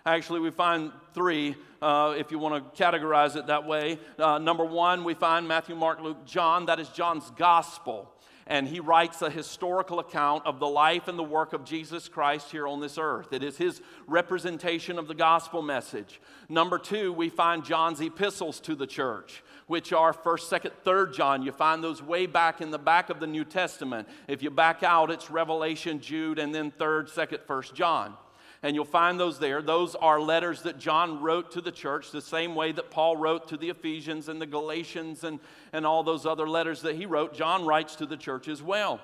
Actually, 0.07 0.41
we 0.41 0.51
find 0.51 0.93
three, 1.15 1.57
uh, 1.81 2.15
if 2.19 2.31
you 2.31 2.39
want 2.39 2.75
to 2.75 2.83
categorize 2.83 3.37
it 3.37 3.47
that 3.47 3.67
way. 3.67 3.99
Uh, 4.19 4.39
number 4.39 4.65
one, 4.65 5.03
we 5.03 5.15
find 5.15 5.49
Matthew, 5.49 5.75
Mark, 5.75 6.01
Luke, 6.01 6.27
John. 6.27 6.67
That 6.67 6.79
is 6.79 6.89
John's 6.91 7.31
gospel. 7.37 8.11
And 8.47 8.69
he 8.69 8.81
writes 8.81 9.23
a 9.23 9.31
historical 9.31 10.01
account 10.01 10.45
of 10.45 10.61
the 10.61 10.67
life 10.67 11.09
and 11.09 11.19
the 11.19 11.25
work 11.25 11.55
of 11.55 11.65
Jesus 11.65 12.09
Christ 12.09 12.51
here 12.51 12.69
on 12.69 12.81
this 12.81 12.99
earth. 12.99 13.33
It 13.33 13.43
is 13.43 13.57
his 13.57 13.81
representation 14.07 14.99
of 14.99 15.09
the 15.09 15.15
gospel 15.15 15.63
message. 15.63 16.21
Number 16.51 16.79
two, 16.79 17.13
we 17.13 17.31
find 17.31 17.65
John's 17.65 18.03
epistles 18.03 18.61
to 18.61 18.75
the 18.75 18.87
church 18.87 19.43
which 19.67 19.93
are 19.93 20.13
1st, 20.13 20.61
2nd, 20.63 20.71
3rd 20.85 21.15
John. 21.15 21.43
You 21.43 21.53
find 21.53 21.83
those 21.83 22.03
way 22.03 22.27
back 22.27 22.61
in 22.61 22.71
the 22.71 22.79
back 22.79 23.11
of 23.11 23.21
the 23.21 23.27
New 23.27 23.45
Testament. 23.45 24.09
If 24.29 24.43
you 24.43 24.51
back 24.51 24.83
out, 24.83 25.11
it's 25.11 25.31
Revelation, 25.31 26.01
Jude, 26.01 26.39
and 26.39 26.55
then 26.55 26.71
3rd, 26.73 27.11
2nd, 27.11 27.41
1st 27.47 27.75
John. 27.75 28.15
And 28.63 28.75
you'll 28.75 28.87
find 28.87 29.21
those 29.21 29.39
there. 29.39 29.61
Those 29.61 29.95
are 29.95 30.19
letters 30.19 30.63
that 30.63 30.79
John 30.79 31.21
wrote 31.21 31.51
to 31.53 31.61
the 31.61 31.71
church, 31.71 32.11
the 32.11 32.23
same 32.23 32.55
way 32.55 32.73
that 32.73 32.91
Paul 32.91 33.17
wrote 33.17 33.49
to 33.49 33.59
the 33.59 33.69
Ephesians 33.69 34.29
and 34.29 34.41
the 34.41 34.47
Galatians 34.47 35.23
and, 35.23 35.39
and 35.73 35.87
all 35.87 36.03
those 36.03 36.25
other 36.25 36.49
letters 36.49 36.81
that 36.83 36.97
he 36.97 37.05
wrote. 37.05 37.35
John 37.35 37.67
writes 37.67 37.97
to 37.97 38.07
the 38.07 38.17
church 38.17 38.49
as 38.49 38.63
well. 38.63 39.01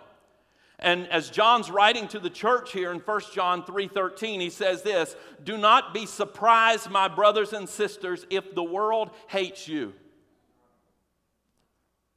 And 0.78 1.06
as 1.08 1.28
John's 1.28 1.70
writing 1.70 2.08
to 2.08 2.18
the 2.18 2.30
church 2.30 2.72
here 2.72 2.90
in 2.90 3.00
1 3.00 3.20
John 3.34 3.62
3:13, 3.62 4.40
he 4.40 4.48
says 4.48 4.82
this, 4.82 5.14
"Do 5.44 5.58
not 5.58 5.92
be 5.92 6.06
surprised, 6.06 6.90
my 6.90 7.06
brothers 7.06 7.52
and 7.52 7.68
sisters, 7.68 8.26
if 8.30 8.54
the 8.54 8.62
world 8.62 9.10
hates 9.28 9.68
you." 9.68 9.92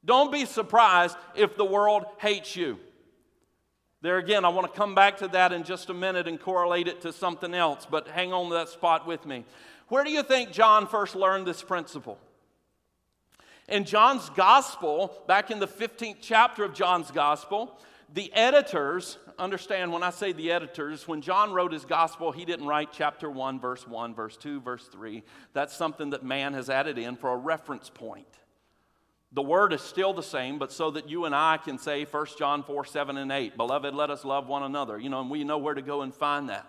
Don't 0.06 0.32
be 0.32 0.46
surprised 0.46 1.18
if 1.36 1.56
the 1.56 1.66
world 1.66 2.04
hates 2.20 2.56
you. 2.56 2.80
There 4.02 4.18
again, 4.18 4.44
I 4.44 4.50
want 4.50 4.72
to 4.72 4.78
come 4.78 4.96
back 4.96 5.18
to 5.20 5.30
that 5.30 5.54
in 5.54 5.64
just 5.64 5.90
a 5.90 5.94
minute 5.94 6.28
and 6.28 6.38
correlate 6.40 6.90
it 6.90 7.02
to 7.02 7.14
something 7.14 7.54
else, 7.54 7.88
but 7.90 8.10
hang 8.10 8.34
on 8.34 8.50
to 8.50 8.56
that 8.56 8.68
spot 8.68 9.08
with 9.08 9.26
me. 9.26 9.46
Where 9.88 10.04
do 10.04 10.12
you 10.12 10.24
think 10.24 10.52
John 10.52 10.88
first 10.88 11.16
learned 11.16 11.48
this 11.48 11.64
principle? 11.64 12.20
In 13.70 13.86
John's 13.86 14.30
gospel, 14.32 15.14
back 15.26 15.52
in 15.52 15.60
the 15.60 15.68
15th 15.68 16.18
chapter 16.20 16.66
of 16.66 16.74
John's 16.74 17.12
gospel, 17.12 17.80
the 18.14 18.32
editors, 18.34 19.18
understand 19.40 19.94
when 19.94 20.04
I 20.04 20.10
say 20.10 20.34
the 20.34 20.52
editors, 20.52 21.08
when 21.08 21.22
John 21.22 21.54
wrote 21.54 21.72
his 21.72 21.86
gospel, 21.86 22.34
he 22.34 22.44
didn't 22.44 22.68
write 22.68 22.90
chapter 22.92 23.32
1, 23.32 23.60
verse 23.62 23.88
1, 23.88 24.14
verse 24.14 24.36
2, 24.36 24.60
verse 24.60 24.86
3. 24.88 25.24
That's 25.54 25.74
something 25.74 26.10
that 26.10 26.24
man 26.24 26.54
has 26.54 26.70
added 26.70 26.98
in 26.98 27.16
for 27.16 27.34
a 27.34 27.38
reference 27.38 27.90
point. 27.90 28.28
The 29.34 29.42
word 29.42 29.74
is 29.74 29.82
still 29.82 30.14
the 30.14 30.22
same, 30.22 30.60
but 30.60 30.72
so 30.72 30.92
that 30.92 31.10
you 31.10 31.26
and 31.26 31.34
I 31.34 31.58
can 31.58 31.80
say 31.80 32.06
1 32.06 32.26
John 32.38 32.62
4, 32.62 32.86
7, 32.86 33.18
and 33.18 33.32
8, 33.32 33.58
Beloved, 33.58 33.96
let 33.96 34.12
us 34.12 34.24
love 34.24 34.48
one 34.48 34.62
another. 34.62 35.00
You 35.00 35.10
know, 35.10 35.22
and 35.22 35.30
we 35.30 35.44
know 35.44 35.58
where 35.58 35.74
to 35.74 35.82
go 35.82 36.04
and 36.04 36.14
find 36.14 36.50
that. 36.50 36.68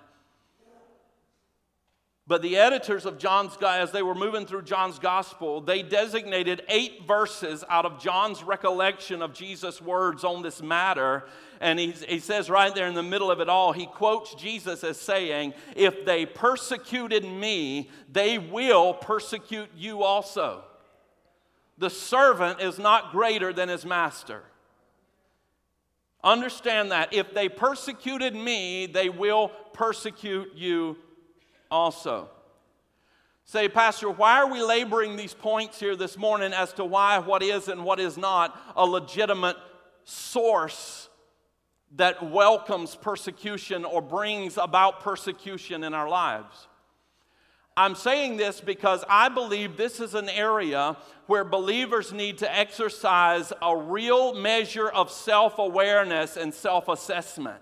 But 2.27 2.41
the 2.41 2.57
editors 2.57 3.05
of 3.05 3.19
John's, 3.19 3.55
guy, 3.59 3.81
as 3.81 3.93
they 3.93 4.01
were 4.01 4.15
moving 4.15 4.47
through 4.47 4.63
John's 4.63 4.99
gospel, 4.99 5.61
they 5.61 5.83
designated 5.83 6.63
eight 6.71 7.07
verses 7.07 7.63
out 7.69 7.85
of 7.85 8.01
John's 8.01 8.43
recollection 8.43 9.21
of 9.21 9.35
Jesus' 9.35 9.83
words 9.83 10.25
on 10.25 10.41
this 10.41 10.63
matter. 10.63 11.25
And 11.61 11.79
he, 11.79 11.91
he 11.91 12.21
says 12.21 12.49
right 12.49 12.75
there 12.75 12.87
in 12.87 12.95
the 12.95 13.03
middle 13.03 13.31
of 13.31 13.41
it 13.41 13.51
all, 13.51 13.73
he 13.75 13.85
quotes 13.85 14.35
Jesus 14.37 14.83
as 14.85 14.99
saying, 14.99 15.53
If 15.77 16.07
they 16.07 16.25
persecuted 16.25 17.27
me, 17.27 17.91
they 18.11 18.39
will 18.39 18.95
persecute 18.95 19.69
you 19.77 20.03
also. 20.03 20.65
The 21.79 21.91
servant 21.91 22.61
is 22.61 22.79
not 22.79 23.13
greater 23.13 23.53
than 23.53 23.69
his 23.69 23.85
master. 23.85 24.43
Understand 26.23 26.93
that. 26.93 27.13
If 27.13 27.35
they 27.35 27.49
persecuted 27.49 28.35
me, 28.35 28.87
they 28.87 29.09
will 29.09 29.49
persecute 29.73 30.53
you 30.55 30.97
also. 31.71 32.31
Say, 33.45 33.69
Pastor, 33.69 34.09
why 34.09 34.39
are 34.39 34.51
we 34.51 34.63
laboring 34.63 35.17
these 35.17 35.35
points 35.35 35.79
here 35.79 35.97
this 35.97 36.17
morning 36.17 36.55
as 36.55 36.73
to 36.75 36.85
why 36.85 37.19
what 37.19 37.43
is 37.43 37.69
and 37.69 37.85
what 37.85 38.01
is 38.01 38.17
not 38.17 38.59
a 38.75 38.87
legitimate 38.87 39.57
source 40.05 41.11
that 41.97 42.31
welcomes 42.31 42.97
persecution 42.97 43.85
or 43.85 44.01
brings 44.01 44.57
about 44.57 45.01
persecution 45.01 45.85
in 45.85 45.93
our 45.93 46.09
lives? 46.09 46.69
I'm 47.77 47.97
saying 47.97 48.37
this 48.37 48.61
because 48.61 49.05
I 49.09 49.29
believe 49.29 49.77
this 49.77 49.99
is 49.99 50.15
an 50.15 50.29
area 50.29 50.97
where 51.27 51.43
believers 51.43 52.13
need 52.13 52.39
to 52.39 52.57
exercise 52.57 53.53
a 53.61 53.77
real 53.77 54.35
measure 54.35 54.89
of 54.89 55.11
self 55.11 55.59
awareness 55.59 56.37
and 56.37 56.55
self 56.55 56.89
assessment. 56.89 57.61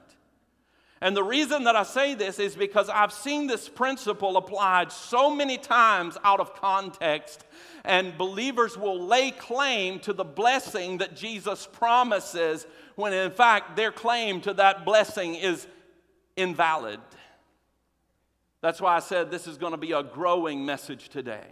And 1.00 1.16
the 1.16 1.25
reason 1.25 1.64
that 1.64 1.75
I 1.75 1.83
say 1.83 2.14
this 2.14 2.38
is 2.38 2.54
because 2.54 2.88
I've 2.88 3.12
seen 3.12 3.49
this 3.49 3.69
principle 3.69 4.37
applied 4.37 4.92
so 4.92 5.35
many 5.35 5.59
times 5.59 6.16
out 6.23 6.38
of 6.38 6.54
context, 6.54 7.45
and 7.85 8.16
believers 8.16 8.78
will 8.78 9.04
lay 9.04 9.33
claim 9.33 9.99
to 10.00 10.12
the 10.12 10.25
blessing 10.25 10.99
that 10.99 11.16
Jesus 11.16 11.66
promises 11.73 12.66
when 12.95 13.12
in 13.12 13.33
fact 13.33 13.75
their 13.75 13.90
claim 13.90 14.40
to 14.42 14.54
that 14.54 14.85
blessing 14.85 15.35
is 15.35 15.66
invalid. 16.37 17.00
That's 18.62 18.81
why 18.81 18.97
I 18.97 19.00
said 19.00 19.31
this 19.31 19.47
is 19.47 19.59
going 19.59 19.73
to 19.73 19.78
be 19.78 19.92
a 19.92 20.02
growing 20.02 20.64
message 20.64 21.11
today. 21.11 21.45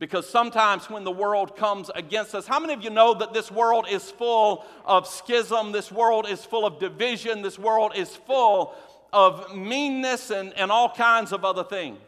Because 0.00 0.28
sometimes 0.28 0.90
when 0.90 1.04
the 1.04 1.10
world 1.10 1.56
comes 1.56 1.90
against 1.94 2.34
us, 2.34 2.46
how 2.46 2.58
many 2.58 2.72
of 2.72 2.82
you 2.82 2.90
know 2.90 3.14
that 3.14 3.32
this 3.32 3.50
world 3.50 3.86
is 3.88 4.10
full 4.10 4.64
of 4.84 5.06
schism? 5.06 5.72
This 5.72 5.92
world 5.92 6.28
is 6.28 6.44
full 6.44 6.66
of 6.66 6.78
division. 6.80 7.42
This 7.42 7.58
world 7.58 7.92
is 7.94 8.16
full 8.16 8.74
of 9.12 9.54
meanness 9.54 10.30
and, 10.30 10.52
and 10.54 10.72
all 10.72 10.92
kinds 10.92 11.32
of 11.32 11.44
other 11.44 11.64
things. 11.64 11.98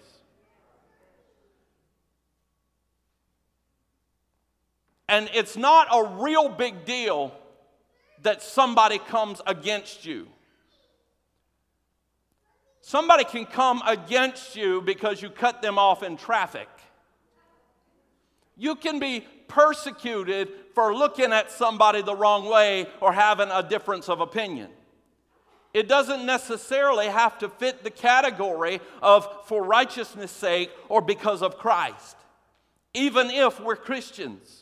And 5.09 5.28
it's 5.35 5.57
not 5.57 5.88
a 5.92 6.16
real 6.23 6.49
big 6.49 6.85
deal 6.85 7.33
that 8.23 8.42
somebody 8.42 8.99
comes 8.99 9.42
against 9.47 10.07
you. 10.07 10.28
Somebody 12.82 13.22
can 13.24 13.46
come 13.46 13.80
against 13.86 14.56
you 14.56 14.82
because 14.82 15.22
you 15.22 15.30
cut 15.30 15.62
them 15.62 15.78
off 15.78 16.02
in 16.02 16.16
traffic. 16.16 16.68
You 18.56 18.74
can 18.74 18.98
be 18.98 19.24
persecuted 19.46 20.48
for 20.74 20.94
looking 20.94 21.32
at 21.32 21.50
somebody 21.50 22.02
the 22.02 22.14
wrong 22.14 22.48
way 22.50 22.88
or 23.00 23.12
having 23.12 23.48
a 23.50 23.62
difference 23.62 24.08
of 24.08 24.20
opinion. 24.20 24.68
It 25.72 25.88
doesn't 25.88 26.26
necessarily 26.26 27.06
have 27.06 27.38
to 27.38 27.48
fit 27.48 27.84
the 27.84 27.90
category 27.90 28.80
of 29.00 29.46
for 29.46 29.62
righteousness' 29.62 30.32
sake 30.32 30.70
or 30.88 31.00
because 31.00 31.40
of 31.40 31.58
Christ, 31.58 32.16
even 32.94 33.30
if 33.30 33.60
we're 33.60 33.76
Christians. 33.76 34.62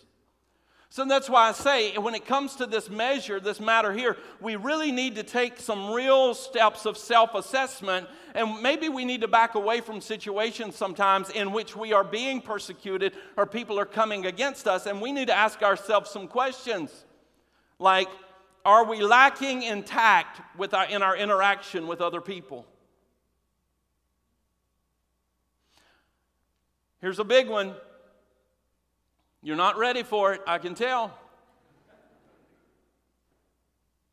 So 0.92 1.04
that's 1.04 1.30
why 1.30 1.48
I 1.48 1.52
say 1.52 1.96
when 1.96 2.16
it 2.16 2.26
comes 2.26 2.56
to 2.56 2.66
this 2.66 2.90
measure, 2.90 3.38
this 3.38 3.60
matter 3.60 3.92
here, 3.92 4.16
we 4.40 4.56
really 4.56 4.90
need 4.90 5.14
to 5.14 5.22
take 5.22 5.60
some 5.60 5.92
real 5.92 6.34
steps 6.34 6.84
of 6.84 6.98
self 6.98 7.36
assessment. 7.36 8.08
And 8.34 8.60
maybe 8.60 8.88
we 8.88 9.04
need 9.04 9.20
to 9.20 9.28
back 9.28 9.54
away 9.54 9.82
from 9.82 10.00
situations 10.00 10.74
sometimes 10.74 11.30
in 11.30 11.52
which 11.52 11.76
we 11.76 11.92
are 11.92 12.02
being 12.02 12.40
persecuted 12.40 13.14
or 13.36 13.46
people 13.46 13.78
are 13.78 13.86
coming 13.86 14.26
against 14.26 14.66
us. 14.66 14.86
And 14.86 15.00
we 15.00 15.12
need 15.12 15.28
to 15.28 15.34
ask 15.34 15.62
ourselves 15.62 16.10
some 16.10 16.26
questions 16.26 17.04
like, 17.78 18.08
are 18.64 18.84
we 18.84 19.00
lacking 19.00 19.62
in 19.62 19.84
tact 19.84 20.40
with 20.58 20.74
our, 20.74 20.86
in 20.86 21.02
our 21.02 21.16
interaction 21.16 21.86
with 21.86 22.00
other 22.00 22.20
people? 22.20 22.66
Here's 27.00 27.20
a 27.20 27.24
big 27.24 27.48
one 27.48 27.74
you're 29.42 29.56
not 29.56 29.78
ready 29.78 30.02
for 30.02 30.34
it, 30.34 30.42
I 30.46 30.58
can 30.58 30.74
tell. 30.74 31.16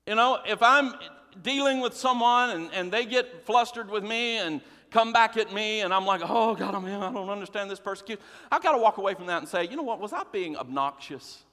You 0.06 0.16
know, 0.16 0.40
if 0.46 0.64
I'm 0.64 0.94
dealing 1.42 1.82
with 1.82 1.96
someone 1.96 2.52
and, 2.52 2.70
and 2.74 2.92
they 2.92 3.06
get 3.06 3.46
flustered 3.46 3.90
with 3.90 4.04
me 4.04 4.38
and 4.38 4.62
come 4.90 5.12
back 5.12 5.36
at 5.38 5.54
me 5.54 5.82
and 5.82 5.94
I'm 5.94 6.06
like, 6.06 6.22
oh 6.24 6.56
God, 6.56 6.74
I, 6.74 6.80
mean, 6.80 6.94
I 6.94 7.12
don't 7.12 7.30
understand 7.30 7.70
this 7.70 7.80
persecution, 7.80 8.24
I've 8.52 8.64
got 8.64 8.72
to 8.72 8.78
walk 8.78 8.98
away 8.98 9.14
from 9.14 9.28
that 9.28 9.40
and 9.40 9.48
say, 9.48 9.66
you 9.68 9.76
know 9.76 9.84
what, 9.84 10.00
was 10.00 10.14
I 10.14 10.24
being 10.32 10.56
obnoxious? 10.56 11.44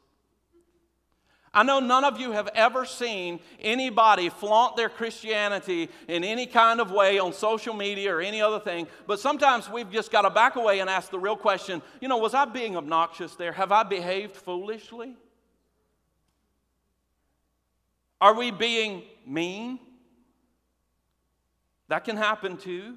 I 1.54 1.62
know 1.62 1.78
none 1.78 2.02
of 2.02 2.18
you 2.18 2.32
have 2.32 2.48
ever 2.54 2.84
seen 2.84 3.38
anybody 3.60 4.28
flaunt 4.28 4.76
their 4.76 4.88
Christianity 4.88 5.88
in 6.08 6.24
any 6.24 6.46
kind 6.46 6.80
of 6.80 6.90
way 6.90 7.20
on 7.20 7.32
social 7.32 7.74
media 7.74 8.12
or 8.12 8.20
any 8.20 8.42
other 8.42 8.58
thing, 8.58 8.88
but 9.06 9.20
sometimes 9.20 9.70
we've 9.70 9.90
just 9.90 10.10
got 10.10 10.22
to 10.22 10.30
back 10.30 10.56
away 10.56 10.80
and 10.80 10.90
ask 10.90 11.10
the 11.10 11.18
real 11.18 11.36
question 11.36 11.80
you 12.00 12.08
know, 12.08 12.16
was 12.16 12.34
I 12.34 12.44
being 12.44 12.76
obnoxious 12.76 13.36
there? 13.36 13.52
Have 13.52 13.70
I 13.70 13.84
behaved 13.84 14.36
foolishly? 14.36 15.14
Are 18.20 18.34
we 18.34 18.50
being 18.50 19.04
mean? 19.24 19.78
That 21.88 22.04
can 22.04 22.16
happen 22.16 22.56
too. 22.56 22.96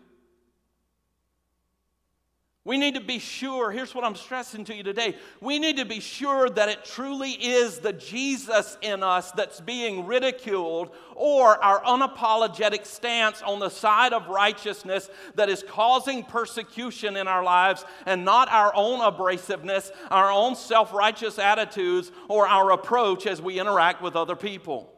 We 2.67 2.77
need 2.77 2.95
to 2.95 3.01
be 3.01 3.19
sure, 3.19 3.71
here's 3.71 3.95
what 3.95 4.03
I'm 4.03 4.17
stressing 4.17 4.65
to 4.65 4.75
you 4.75 4.83
today. 4.83 5.15
We 5.39 5.57
need 5.57 5.77
to 5.77 5.85
be 5.85 6.01
sure 6.01 6.49
that 6.49 6.67
it 6.67 6.83
truly 6.83 7.31
is 7.31 7.79
the 7.79 7.93
Jesus 7.93 8.77
in 8.81 9.03
us 9.03 9.31
that's 9.31 9.61
being 9.61 10.05
ridiculed 10.05 10.89
or 11.15 11.63
our 11.63 11.81
unapologetic 11.83 12.85
stance 12.85 13.41
on 13.41 13.59
the 13.59 13.69
side 13.69 14.11
of 14.11 14.27
righteousness 14.27 15.09
that 15.35 15.47
is 15.47 15.63
causing 15.65 16.25
persecution 16.25 17.15
in 17.15 17.25
our 17.25 17.41
lives 17.41 17.85
and 18.05 18.25
not 18.25 18.51
our 18.51 18.73
own 18.75 18.99
abrasiveness, 18.99 19.89
our 20.11 20.29
own 20.29 20.53
self 20.53 20.91
righteous 20.91 21.39
attitudes, 21.39 22.11
or 22.27 22.49
our 22.49 22.71
approach 22.71 23.25
as 23.27 23.41
we 23.41 23.61
interact 23.61 24.01
with 24.01 24.17
other 24.17 24.35
people. 24.35 24.93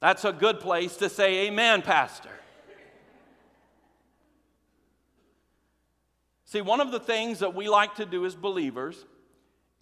That's 0.00 0.24
a 0.24 0.32
good 0.32 0.60
place 0.60 0.96
to 0.96 1.10
say, 1.10 1.48
Amen, 1.48 1.82
Pastor. 1.82 2.33
See, 6.54 6.60
one 6.60 6.80
of 6.80 6.92
the 6.92 7.00
things 7.00 7.40
that 7.40 7.56
we 7.56 7.68
like 7.68 7.96
to 7.96 8.06
do 8.06 8.24
as 8.24 8.36
believers 8.36 9.04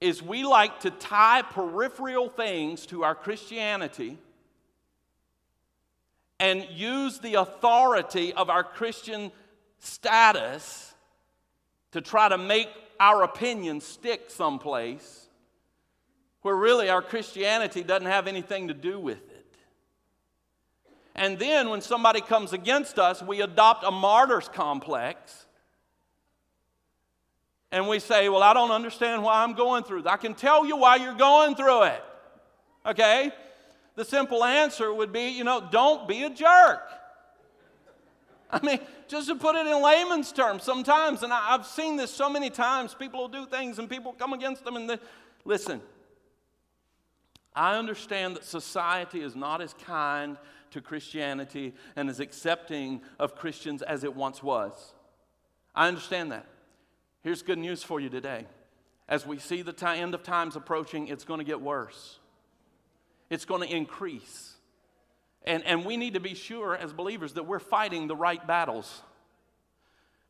is 0.00 0.22
we 0.22 0.42
like 0.42 0.80
to 0.80 0.90
tie 0.90 1.42
peripheral 1.42 2.30
things 2.30 2.86
to 2.86 3.04
our 3.04 3.14
Christianity 3.14 4.16
and 6.40 6.66
use 6.70 7.18
the 7.18 7.34
authority 7.34 8.32
of 8.32 8.48
our 8.48 8.64
Christian 8.64 9.30
status 9.80 10.94
to 11.90 12.00
try 12.00 12.30
to 12.30 12.38
make 12.38 12.70
our 12.98 13.22
opinion 13.22 13.82
stick 13.82 14.30
someplace 14.30 15.28
where 16.40 16.56
really 16.56 16.88
our 16.88 17.02
Christianity 17.02 17.82
doesn't 17.82 18.08
have 18.08 18.26
anything 18.26 18.68
to 18.68 18.74
do 18.74 18.98
with 18.98 19.30
it. 19.30 19.56
And 21.14 21.38
then 21.38 21.68
when 21.68 21.82
somebody 21.82 22.22
comes 22.22 22.54
against 22.54 22.98
us, 22.98 23.22
we 23.22 23.42
adopt 23.42 23.84
a 23.84 23.90
martyr's 23.90 24.48
complex 24.48 25.41
and 27.72 27.88
we 27.88 27.98
say, 27.98 28.28
Well, 28.28 28.42
I 28.42 28.54
don't 28.54 28.70
understand 28.70 29.22
why 29.24 29.42
I'm 29.42 29.54
going 29.54 29.82
through. 29.82 30.04
I 30.06 30.18
can 30.18 30.34
tell 30.34 30.64
you 30.64 30.76
why 30.76 30.96
you're 30.96 31.14
going 31.14 31.56
through 31.56 31.84
it. 31.84 32.04
Okay? 32.86 33.32
The 33.96 34.04
simple 34.04 34.44
answer 34.44 34.92
would 34.92 35.12
be, 35.12 35.30
you 35.30 35.44
know, 35.44 35.66
don't 35.70 36.06
be 36.06 36.22
a 36.22 36.30
jerk. 36.30 36.82
I 38.50 38.64
mean, 38.64 38.80
just 39.08 39.28
to 39.28 39.34
put 39.34 39.56
it 39.56 39.66
in 39.66 39.82
layman's 39.82 40.30
terms, 40.30 40.62
sometimes, 40.62 41.22
and 41.22 41.32
I, 41.32 41.52
have 41.52 41.66
seen 41.66 41.96
this 41.96 42.10
so 42.10 42.28
many 42.28 42.50
times, 42.50 42.94
people 42.94 43.20
will 43.20 43.28
do 43.28 43.46
things 43.46 43.78
and 43.78 43.88
people 43.88 44.12
come 44.12 44.34
against 44.34 44.64
them 44.64 44.76
and 44.76 44.90
they, 44.90 44.98
listen, 45.44 45.80
I 47.54 47.76
understand 47.76 48.36
that 48.36 48.44
society 48.44 49.22
is 49.22 49.34
not 49.34 49.62
as 49.62 49.74
kind 49.74 50.36
to 50.70 50.80
Christianity 50.82 51.74
and 51.96 52.10
as 52.10 52.20
accepting 52.20 53.00
of 53.18 53.34
Christians 53.34 53.80
as 53.82 54.04
it 54.04 54.14
once 54.14 54.42
was. 54.42 54.94
I 55.74 55.88
understand 55.88 56.32
that. 56.32 56.46
Here's 57.22 57.42
good 57.42 57.58
news 57.58 57.82
for 57.82 58.00
you 58.00 58.08
today. 58.08 58.46
As 59.08 59.26
we 59.26 59.38
see 59.38 59.62
the 59.62 59.74
end 59.88 60.14
of 60.14 60.22
times 60.22 60.56
approaching, 60.56 61.08
it's 61.08 61.24
going 61.24 61.38
to 61.38 61.44
get 61.44 61.60
worse, 61.60 62.18
it's 63.30 63.44
going 63.44 63.66
to 63.66 63.74
increase. 63.74 64.48
And, 65.44 65.64
and 65.64 65.84
we 65.84 65.96
need 65.96 66.14
to 66.14 66.20
be 66.20 66.34
sure 66.34 66.76
as 66.76 66.92
believers 66.92 67.32
that 67.32 67.48
we're 67.48 67.58
fighting 67.58 68.06
the 68.06 68.14
right 68.14 68.46
battles. 68.46 69.02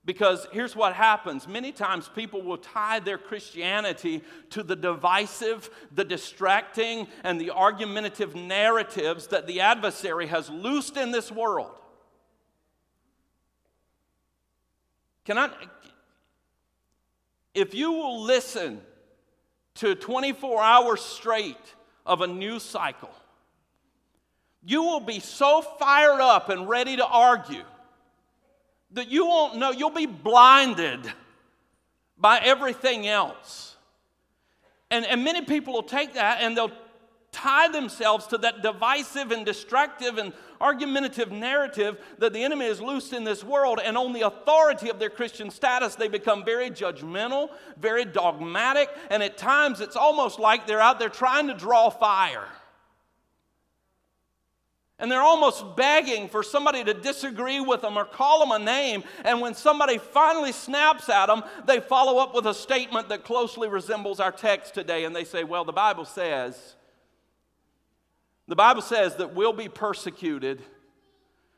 Because 0.06 0.46
here's 0.52 0.74
what 0.74 0.94
happens 0.94 1.46
many 1.46 1.70
times 1.70 2.08
people 2.08 2.42
will 2.42 2.56
tie 2.56 2.98
their 2.98 3.18
Christianity 3.18 4.22
to 4.50 4.62
the 4.62 4.74
divisive, 4.74 5.68
the 5.92 6.04
distracting, 6.04 7.06
and 7.22 7.40
the 7.40 7.50
argumentative 7.50 8.34
narratives 8.34 9.28
that 9.28 9.46
the 9.46 9.60
adversary 9.60 10.26
has 10.26 10.48
loosed 10.48 10.96
in 10.96 11.12
this 11.12 11.30
world. 11.30 11.78
Can 15.24 15.38
I, 15.38 15.50
if 17.54 17.74
you 17.74 17.92
will 17.92 18.22
listen 18.22 18.80
to 19.76 19.94
24 19.94 20.62
hours 20.62 21.00
straight 21.00 21.56
of 22.04 22.20
a 22.20 22.26
news 22.26 22.62
cycle, 22.62 23.10
you 24.64 24.82
will 24.82 25.00
be 25.00 25.20
so 25.20 25.62
fired 25.62 26.20
up 26.20 26.48
and 26.48 26.68
ready 26.68 26.96
to 26.96 27.06
argue 27.06 27.64
that 28.92 29.10
you 29.10 29.26
won't 29.26 29.56
know, 29.56 29.70
you'll 29.70 29.90
be 29.90 30.06
blinded 30.06 31.00
by 32.16 32.38
everything 32.38 33.06
else. 33.08 33.76
And, 34.90 35.04
and 35.06 35.24
many 35.24 35.42
people 35.42 35.72
will 35.72 35.82
take 35.82 36.14
that 36.14 36.42
and 36.42 36.56
they'll 36.56 36.72
tie 37.32 37.68
themselves 37.68 38.26
to 38.28 38.38
that 38.38 38.62
divisive 38.62 39.32
and 39.32 39.44
destructive 39.44 40.18
and 40.18 40.32
argumentative 40.62 41.32
narrative 41.32 41.98
that 42.18 42.32
the 42.32 42.42
enemy 42.42 42.66
is 42.66 42.80
loosed 42.80 43.12
in 43.12 43.24
this 43.24 43.42
world, 43.42 43.80
and 43.84 43.98
on 43.98 44.12
the 44.12 44.22
authority 44.22 44.88
of 44.88 44.98
their 44.98 45.10
Christian 45.10 45.50
status, 45.50 45.96
they 45.96 46.08
become 46.08 46.44
very 46.44 46.70
judgmental, 46.70 47.50
very 47.78 48.04
dogmatic, 48.04 48.88
and 49.10 49.22
at 49.22 49.36
times 49.36 49.80
it's 49.80 49.96
almost 49.96 50.38
like 50.38 50.66
they're 50.66 50.80
out 50.80 50.98
there 50.98 51.08
trying 51.08 51.48
to 51.48 51.54
draw 51.54 51.90
fire. 51.90 52.46
And 54.98 55.10
they're 55.10 55.20
almost 55.20 55.74
begging 55.74 56.28
for 56.28 56.44
somebody 56.44 56.84
to 56.84 56.94
disagree 56.94 57.58
with 57.58 57.80
them 57.80 57.98
or 57.98 58.04
call 58.04 58.38
them 58.38 58.52
a 58.52 58.64
name. 58.64 59.02
And 59.24 59.40
when 59.40 59.52
somebody 59.52 59.98
finally 59.98 60.52
snaps 60.52 61.08
at 61.08 61.26
them, 61.26 61.42
they 61.66 61.80
follow 61.80 62.22
up 62.22 62.36
with 62.36 62.46
a 62.46 62.54
statement 62.54 63.08
that 63.08 63.24
closely 63.24 63.68
resembles 63.68 64.20
our 64.20 64.30
text 64.30 64.74
today. 64.74 65.04
And 65.04 65.16
they 65.16 65.24
say, 65.24 65.42
Well, 65.42 65.64
the 65.64 65.72
Bible 65.72 66.04
says, 66.04 66.76
the 68.48 68.56
Bible 68.56 68.82
says 68.82 69.16
that 69.16 69.34
we'll 69.34 69.52
be 69.52 69.68
persecuted, 69.68 70.62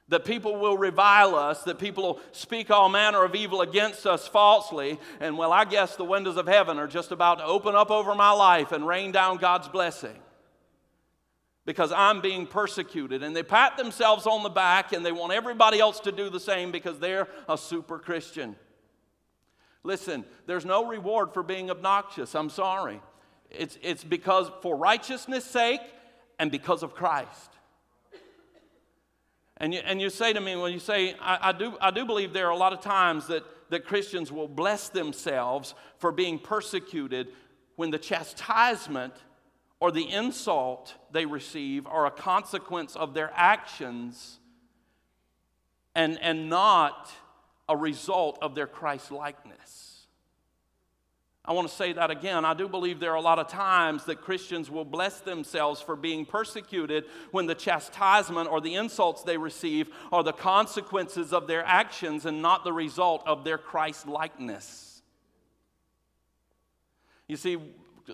that 0.08 0.24
people 0.24 0.56
will 0.56 0.76
revile 0.76 1.34
us, 1.34 1.62
that 1.64 1.78
people 1.78 2.04
will 2.04 2.20
speak 2.32 2.70
all 2.70 2.88
manner 2.88 3.24
of 3.24 3.34
evil 3.34 3.62
against 3.62 4.06
us 4.06 4.28
falsely. 4.28 4.98
And 5.18 5.38
well, 5.38 5.52
I 5.52 5.64
guess 5.64 5.96
the 5.96 6.04
windows 6.04 6.36
of 6.36 6.46
heaven 6.46 6.78
are 6.78 6.86
just 6.86 7.10
about 7.10 7.38
to 7.38 7.44
open 7.44 7.74
up 7.74 7.90
over 7.90 8.14
my 8.14 8.30
life 8.30 8.72
and 8.72 8.86
rain 8.86 9.12
down 9.12 9.38
God's 9.38 9.68
blessing 9.68 10.16
because 11.64 11.90
I'm 11.90 12.20
being 12.20 12.46
persecuted. 12.46 13.22
And 13.22 13.34
they 13.34 13.42
pat 13.42 13.78
themselves 13.78 14.26
on 14.26 14.42
the 14.42 14.50
back 14.50 14.92
and 14.92 15.04
they 15.04 15.12
want 15.12 15.32
everybody 15.32 15.80
else 15.80 16.00
to 16.00 16.12
do 16.12 16.28
the 16.28 16.40
same 16.40 16.70
because 16.70 16.98
they're 16.98 17.28
a 17.48 17.56
super 17.56 17.98
Christian. 17.98 18.56
Listen, 19.82 20.24
there's 20.46 20.64
no 20.64 20.86
reward 20.86 21.32
for 21.32 21.42
being 21.42 21.70
obnoxious. 21.70 22.34
I'm 22.34 22.50
sorry. 22.50 23.00
It's, 23.50 23.78
it's 23.82 24.04
because 24.04 24.50
for 24.62 24.76
righteousness' 24.76 25.44
sake 25.44 25.80
and 26.44 26.50
because 26.50 26.83
of 26.83 26.94
Christ. 26.94 27.57
And 29.57 29.72
you, 29.72 29.80
and 29.83 29.98
you 29.98 30.11
say 30.11 30.35
to 30.35 30.40
me, 30.42 30.54
when 30.57 30.74
you 30.74 30.78
say, 30.78 31.14
I, 31.18 31.38
I, 31.48 31.52
do, 31.52 31.74
I 31.80 31.90
do 31.90 32.04
believe 32.04 32.35
there 32.35 32.48
are 32.48 32.52
a 32.52 32.57
lot 32.57 32.74
of 32.74 32.83
times 32.83 33.28
that, 33.28 33.44
that 33.70 33.87
Christians 33.87 34.30
will 34.30 34.46
bless 34.46 34.90
themselves 34.90 35.74
for 35.96 36.12
being 36.12 36.38
persecuted 36.38 37.28
when 37.76 37.90
the 37.90 37.98
chastisement 37.98 39.14
or 39.80 39.90
the 39.90 40.07
insult 40.07 40.92
they 41.12 41.24
receive 41.24 41.87
are 41.87 42.04
a 42.04 42.11
consequence 42.11 42.94
of 42.94 43.14
their 43.14 43.30
actions 43.35 44.38
and, 45.94 46.20
and 46.20 46.50
not 46.50 47.11
a 47.70 47.76
result 47.76 48.38
of 48.42 48.54
their 48.54 48.66
Christ 48.66 49.11
likeness. 49.11 49.93
I 51.46 51.52
want 51.52 51.68
to 51.68 51.74
say 51.74 51.92
that 51.92 52.11
again. 52.11 52.46
I 52.46 52.54
do 52.54 52.68
believe 52.68 53.00
there 53.00 53.12
are 53.12 53.16
a 53.16 53.20
lot 53.20 53.38
of 53.38 53.48
times 53.48 54.07
that 54.07 54.22
Christians 54.22 54.70
will 54.70 54.85
bless 54.85 55.20
themselves 55.20 55.83
for 55.83 55.94
being 55.94 56.24
persecuted 56.24 57.04
when 57.33 57.46
the 57.46 57.54
chastisement 57.54 58.50
or 58.50 58.62
the 58.62 58.74
insults 58.76 59.22
they 59.22 59.37
receive 59.37 59.90
are 60.11 60.22
the 60.22 60.33
consequences 60.33 61.35
of 61.35 61.46
their 61.46 61.62
actions 61.64 62.24
and 62.24 62.40
not 62.40 62.64
the 62.64 62.72
result 62.72 63.22
of 63.26 63.44
their 63.44 63.59
Christ 63.59 64.07
likeness. 64.07 65.02
You 67.28 67.37
see, 67.37 67.59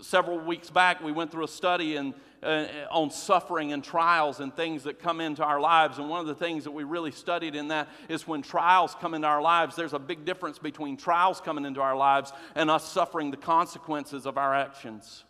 several 0.02 0.38
weeks 0.38 0.70
back, 0.70 1.00
we 1.00 1.12
went 1.12 1.30
through 1.30 1.44
a 1.44 1.48
study 1.48 1.96
in, 1.96 2.14
uh, 2.42 2.66
on 2.90 3.10
suffering 3.10 3.72
and 3.72 3.84
trials 3.84 4.40
and 4.40 4.54
things 4.54 4.84
that 4.84 4.98
come 4.98 5.20
into 5.20 5.44
our 5.44 5.60
lives. 5.60 5.98
And 5.98 6.08
one 6.08 6.20
of 6.20 6.26
the 6.26 6.34
things 6.34 6.64
that 6.64 6.70
we 6.70 6.84
really 6.84 7.10
studied 7.10 7.54
in 7.54 7.68
that 7.68 7.88
is 8.08 8.26
when 8.26 8.42
trials 8.42 8.96
come 9.00 9.14
into 9.14 9.28
our 9.28 9.42
lives, 9.42 9.76
there's 9.76 9.92
a 9.92 9.98
big 9.98 10.24
difference 10.24 10.58
between 10.58 10.96
trials 10.96 11.40
coming 11.40 11.64
into 11.64 11.80
our 11.80 11.96
lives 11.96 12.32
and 12.54 12.70
us 12.70 12.90
suffering 12.90 13.30
the 13.30 13.36
consequences 13.36 14.26
of 14.26 14.38
our 14.38 14.54
actions, 14.54 15.24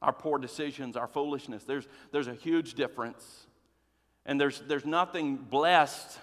our 0.00 0.12
poor 0.12 0.38
decisions, 0.38 0.96
our 0.96 1.08
foolishness. 1.08 1.64
There's, 1.64 1.88
there's 2.12 2.28
a 2.28 2.34
huge 2.34 2.74
difference. 2.74 3.46
And 4.24 4.40
there's, 4.40 4.60
there's 4.68 4.86
nothing 4.86 5.36
blessed 5.36 6.18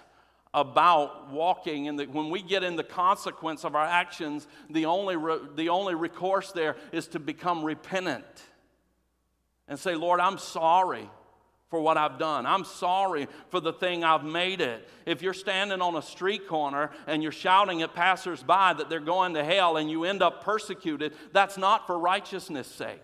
about 0.54 1.30
walking 1.30 1.86
and 1.86 2.00
when 2.14 2.30
we 2.30 2.40
get 2.40 2.62
in 2.62 2.76
the 2.76 2.84
consequence 2.84 3.62
of 3.62 3.74
our 3.74 3.84
actions 3.84 4.46
the 4.70 4.86
only, 4.86 5.14
re, 5.14 5.36
the 5.54 5.68
only 5.68 5.94
recourse 5.94 6.50
there 6.52 6.76
is 6.92 7.06
to 7.08 7.18
become 7.18 7.62
repentant 7.62 8.24
and 9.68 9.78
say 9.78 9.94
lord 9.94 10.20
i'm 10.20 10.38
sorry 10.38 11.08
for 11.68 11.80
what 11.80 11.96
I've 11.96 12.18
done. 12.18 12.46
I'm 12.46 12.64
sorry 12.64 13.26
for 13.48 13.60
the 13.60 13.72
thing 13.72 14.04
I've 14.04 14.24
made 14.24 14.60
it. 14.60 14.88
If 15.04 15.20
you're 15.20 15.34
standing 15.34 15.82
on 15.82 15.96
a 15.96 16.02
street 16.02 16.46
corner 16.46 16.90
and 17.06 17.22
you're 17.22 17.32
shouting 17.32 17.82
at 17.82 17.94
passersby 17.94 18.46
that 18.46 18.88
they're 18.88 19.00
going 19.00 19.34
to 19.34 19.44
hell 19.44 19.76
and 19.76 19.90
you 19.90 20.04
end 20.04 20.22
up 20.22 20.44
persecuted, 20.44 21.12
that's 21.32 21.58
not 21.58 21.86
for 21.86 21.98
righteousness' 21.98 22.68
sake. 22.68 23.02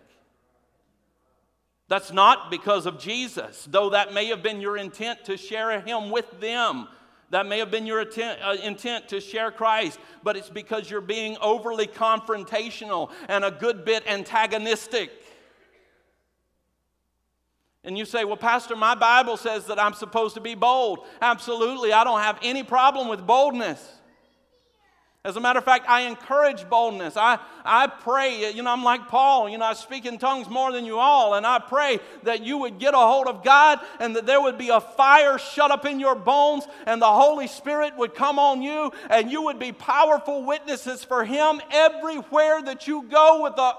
That's 1.88 2.12
not 2.12 2.50
because 2.50 2.86
of 2.86 2.98
Jesus, 2.98 3.66
though 3.70 3.90
that 3.90 4.14
may 4.14 4.26
have 4.26 4.42
been 4.42 4.60
your 4.60 4.76
intent 4.76 5.24
to 5.24 5.36
share 5.36 5.80
Him 5.80 6.10
with 6.10 6.40
them. 6.40 6.88
That 7.30 7.46
may 7.46 7.58
have 7.58 7.70
been 7.70 7.86
your 7.86 8.02
intent, 8.02 8.40
uh, 8.42 8.56
intent, 8.62 9.08
to 9.08 9.20
share 9.20 9.50
Christ, 9.50 9.98
but 10.22 10.36
it's 10.36 10.50
because 10.50 10.90
you're 10.90 11.00
being 11.00 11.36
overly 11.40 11.86
confrontational 11.86 13.10
and 13.28 13.44
a 13.44 13.50
good 13.50 13.84
bit 13.84 14.06
antagonistic. 14.06 15.10
And 17.84 17.98
you 17.98 18.04
say, 18.04 18.24
Well, 18.24 18.36
Pastor, 18.36 18.76
my 18.76 18.94
Bible 18.94 19.36
says 19.36 19.66
that 19.66 19.78
I'm 19.78 19.94
supposed 19.94 20.34
to 20.34 20.40
be 20.40 20.54
bold. 20.54 21.00
Absolutely, 21.20 21.92
I 21.92 22.04
don't 22.04 22.20
have 22.20 22.38
any 22.42 22.62
problem 22.62 23.08
with 23.08 23.26
boldness. 23.26 23.98
As 25.24 25.36
a 25.36 25.40
matter 25.40 25.60
of 25.60 25.64
fact, 25.64 25.88
I 25.88 26.00
encourage 26.02 26.68
boldness. 26.68 27.16
I, 27.16 27.38
I 27.64 27.86
pray, 27.86 28.52
you 28.52 28.60
know, 28.60 28.72
I'm 28.72 28.82
like 28.82 29.06
Paul, 29.06 29.48
you 29.48 29.56
know, 29.56 29.66
I 29.66 29.74
speak 29.74 30.04
in 30.04 30.18
tongues 30.18 30.48
more 30.48 30.72
than 30.72 30.84
you 30.84 30.98
all, 30.98 31.34
and 31.34 31.46
I 31.46 31.60
pray 31.60 32.00
that 32.24 32.42
you 32.42 32.58
would 32.58 32.80
get 32.80 32.92
a 32.92 32.98
hold 32.98 33.28
of 33.28 33.44
God 33.44 33.78
and 34.00 34.16
that 34.16 34.26
there 34.26 34.40
would 34.40 34.58
be 34.58 34.70
a 34.70 34.80
fire 34.80 35.38
shut 35.38 35.70
up 35.70 35.86
in 35.86 36.00
your 36.00 36.16
bones 36.16 36.64
and 36.86 37.00
the 37.00 37.06
Holy 37.06 37.46
Spirit 37.46 37.96
would 37.96 38.16
come 38.16 38.40
on 38.40 38.62
you 38.62 38.90
and 39.10 39.30
you 39.30 39.42
would 39.42 39.60
be 39.60 39.70
powerful 39.70 40.44
witnesses 40.44 41.04
for 41.04 41.24
Him 41.24 41.60
everywhere 41.70 42.60
that 42.60 42.88
you 42.88 43.04
go 43.04 43.44
with 43.44 43.56
a 43.58 43.74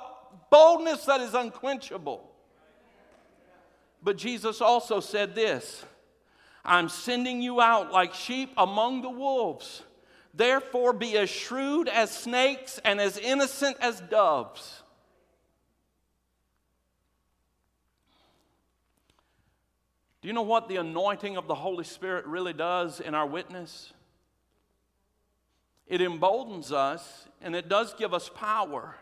boldness 0.50 1.04
that 1.06 1.20
is 1.20 1.34
unquenchable. 1.34 2.33
But 4.04 4.18
Jesus 4.18 4.62
also 4.62 5.00
said 5.00 5.34
this 5.34 5.84
I'm 6.66 6.89
sending 6.89 7.42
you 7.42 7.62
out 7.62 7.92
like 7.92 8.13
sheep 8.13 8.52
among 8.58 9.02
the 9.02 9.10
wolves. 9.10 9.84
Therefore, 10.34 10.94
be 10.94 11.18
as 11.18 11.30
shrewd 11.30 11.88
as 11.88 12.12
snakes 12.12 12.80
and 12.84 13.00
as 13.00 13.18
innocent 13.18 13.78
as 13.80 14.02
doves. 14.02 14.82
Do 20.22 20.28
you 20.28 20.34
know 20.34 20.42
what 20.42 20.70
the 20.70 20.78
anointing 20.78 21.38
of 21.38 21.48
the 21.48 21.56
Holy 21.56 21.84
Spirit 21.84 22.26
really 22.26 22.54
does 22.54 23.00
in 23.00 23.13
our 23.13 23.28
witness? 23.28 23.92
It 25.86 26.02
emboldens 26.02 26.72
us 26.72 27.28
and 27.42 27.56
it 27.56 27.68
does 27.70 27.94
give 27.94 28.13
us 28.13 28.30
power. 28.30 28.96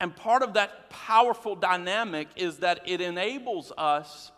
And 0.00 0.14
part 0.14 0.42
of 0.42 0.54
that 0.54 0.90
powerful 0.90 1.56
dynamic 1.56 2.28
is 2.36 2.58
that 2.58 2.80
it 2.86 3.00
enables 3.00 3.72
us 3.78 4.30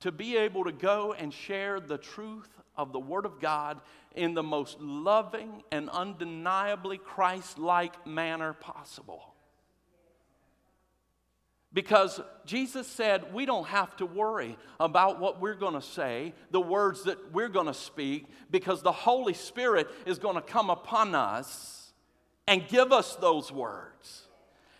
to 0.00 0.12
be 0.12 0.36
able 0.36 0.64
to 0.64 0.72
go 0.72 1.14
and 1.14 1.32
share 1.32 1.80
the 1.80 1.96
truth 1.96 2.50
of 2.76 2.92
the 2.92 3.00
Word 3.00 3.24
of 3.24 3.40
God 3.40 3.80
in 4.14 4.34
the 4.34 4.42
most 4.42 4.78
loving 4.80 5.62
and 5.72 5.88
undeniably 5.88 6.98
Christ 6.98 7.58
like 7.58 8.06
manner 8.06 8.52
possible. 8.52 9.34
Because 11.72 12.20
Jesus 12.46 12.86
said 12.86 13.34
we 13.34 13.44
don't 13.44 13.66
have 13.66 13.96
to 13.96 14.06
worry 14.06 14.56
about 14.80 15.20
what 15.20 15.40
we're 15.40 15.54
going 15.54 15.74
to 15.74 15.82
say, 15.82 16.32
the 16.50 16.60
words 16.60 17.04
that 17.04 17.32
we're 17.32 17.48
going 17.48 17.66
to 17.66 17.74
speak, 17.74 18.26
because 18.50 18.82
the 18.82 18.92
Holy 18.92 19.34
Spirit 19.34 19.88
is 20.06 20.18
going 20.18 20.36
to 20.36 20.42
come 20.42 20.70
upon 20.70 21.14
us 21.14 21.92
and 22.46 22.66
give 22.68 22.92
us 22.92 23.16
those 23.16 23.50
words. 23.52 24.25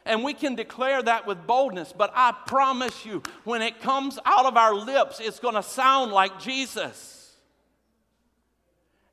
And 0.06 0.22
we 0.22 0.34
can 0.34 0.54
declare 0.54 1.02
that 1.02 1.26
with 1.26 1.46
boldness, 1.46 1.92
but 1.92 2.12
I 2.14 2.32
promise 2.46 3.04
you, 3.04 3.24
when 3.42 3.60
it 3.60 3.80
comes 3.80 4.18
out 4.24 4.46
of 4.46 4.56
our 4.56 4.74
lips, 4.74 5.18
it's 5.18 5.40
going 5.40 5.56
to 5.56 5.64
sound 5.64 6.12
like 6.12 6.40
Jesus. 6.40 7.34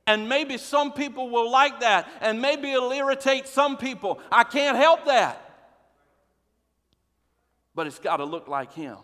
And 0.06 0.30
maybe 0.30 0.58
some 0.58 0.94
people 0.94 1.32
will 1.32 1.50
like 1.50 1.80
that, 1.80 2.08
and 2.22 2.42
maybe 2.42 2.72
it'll 2.72 2.92
irritate 2.92 3.48
some 3.48 3.76
people. 3.76 4.20
I 4.32 4.44
can't 4.44 4.78
help 4.78 5.06
that. 5.06 5.40
But 7.74 7.88
it's 7.88 8.00
got 8.00 8.18
to 8.18 8.26
look 8.26 8.48
like 8.48 8.72
Him. 8.74 8.98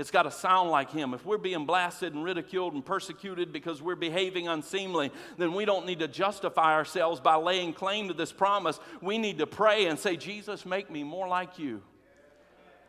It's 0.00 0.10
got 0.10 0.22
to 0.22 0.30
sound 0.30 0.70
like 0.70 0.90
Him. 0.90 1.12
If 1.12 1.26
we're 1.26 1.38
being 1.38 1.66
blasted 1.66 2.14
and 2.14 2.24
ridiculed 2.24 2.72
and 2.72 2.84
persecuted 2.84 3.52
because 3.52 3.82
we're 3.82 3.94
behaving 3.94 4.48
unseemly, 4.48 5.12
then 5.36 5.52
we 5.52 5.66
don't 5.66 5.84
need 5.84 5.98
to 5.98 6.08
justify 6.08 6.72
ourselves 6.72 7.20
by 7.20 7.36
laying 7.36 7.74
claim 7.74 8.08
to 8.08 8.14
this 8.14 8.32
promise. 8.32 8.80
We 9.02 9.18
need 9.18 9.38
to 9.38 9.46
pray 9.46 9.86
and 9.86 9.98
say, 9.98 10.16
Jesus, 10.16 10.64
make 10.64 10.90
me 10.90 11.04
more 11.04 11.28
like 11.28 11.58
you. 11.58 11.82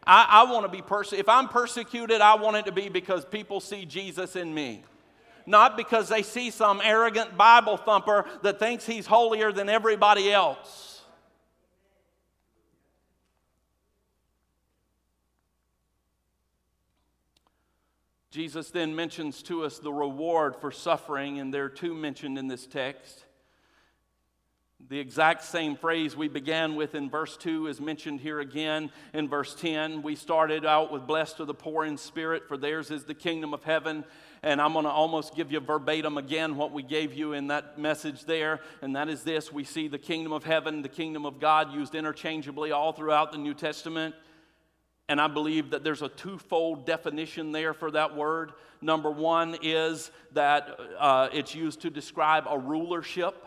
I, 0.08 0.26
I 0.30 0.52
want 0.52 0.66
to 0.66 0.72
be 0.72 0.82
persecuted. 0.82 1.26
If 1.26 1.30
I'm 1.30 1.50
persecuted, 1.50 2.22
I 2.22 2.36
want 2.36 2.56
it 2.58 2.66
to 2.66 2.72
be 2.72 2.88
because 2.88 3.26
people 3.26 3.60
see 3.60 3.86
Jesus 3.86 4.36
in 4.36 4.54
me 4.54 4.84
not 5.48 5.76
because 5.76 6.08
they 6.08 6.22
see 6.22 6.52
some 6.52 6.80
arrogant 6.84 7.36
Bible 7.36 7.76
thumper 7.76 8.26
that 8.44 8.60
thinks 8.60 8.86
he's 8.86 9.08
holier 9.08 9.52
than 9.52 9.70
everybody 9.70 10.32
else. 10.32 10.91
Jesus 18.32 18.70
then 18.70 18.96
mentions 18.96 19.44
to 19.44 19.66
us 19.66 19.80
the 19.80 19.92
reward 19.92 20.56
for 20.56 20.72
suffering, 20.72 21.40
and 21.40 21.54
there 21.54 21.66
are 21.66 21.70
two 21.70 21.94
mentioned 21.94 22.38
in 22.38 22.48
this 22.48 22.66
text. 22.66 23.26
The 24.90 25.00
exact 25.00 25.44
same 25.44 25.76
phrase 25.76 26.16
we 26.16 26.30
began 26.30 26.76
with 26.76 26.96
in 26.96 27.10
verse 27.10 27.36
2 27.38 27.68
is 27.68 27.82
mentioned 27.82 28.22
here 28.22 28.40
again 28.40 28.90
in 29.14 29.28
verse 29.28 29.54
10. 29.56 30.02
We 30.02 30.16
started 30.16 30.66
out 30.66 30.94
with 30.94 31.06
blessed 31.06 31.42
are 31.42 31.46
the 31.46 31.54
poor 31.54 31.84
in 31.84 31.98
spirit, 31.98 32.48
for 32.48 32.56
theirs 32.56 32.90
is 32.90 33.04
the 33.04 33.14
kingdom 33.14 33.54
of 33.54 33.66
heaven. 33.66 34.06
And 34.44 34.62
I'm 34.62 34.74
going 34.74 34.86
to 34.86 34.92
almost 34.92 35.36
give 35.36 35.52
you 35.52 35.60
verbatim 35.60 36.18
again 36.18 36.56
what 36.56 36.72
we 36.72 36.84
gave 36.84 37.14
you 37.14 37.34
in 37.34 37.48
that 37.48 37.78
message 37.78 38.24
there. 38.24 38.62
And 38.82 38.96
that 38.96 39.10
is 39.10 39.24
this 39.24 39.52
we 39.52 39.66
see 39.66 39.90
the 39.90 40.00
kingdom 40.00 40.32
of 40.32 40.46
heaven, 40.46 40.82
the 40.82 40.90
kingdom 40.90 41.26
of 41.26 41.40
God 41.40 41.74
used 41.74 41.96
interchangeably 41.96 42.72
all 42.72 42.94
throughout 42.94 43.34
the 43.34 43.38
New 43.38 43.54
Testament. 43.54 44.16
And 45.12 45.20
I 45.20 45.28
believe 45.28 45.72
that 45.72 45.84
there's 45.84 46.02
a 46.02 46.08
twofold 46.08 46.86
definition 46.86 47.52
there 47.52 47.74
for 47.74 47.92
that 47.92 48.16
word. 48.16 48.54
Number 48.80 49.12
one 49.12 49.58
is 49.62 50.10
that 50.32 50.80
uh, 50.98 51.28
it's 51.34 51.54
used 51.54 51.82
to 51.82 51.90
describe 51.90 52.46
a 52.50 52.58
rulership. 52.58 53.46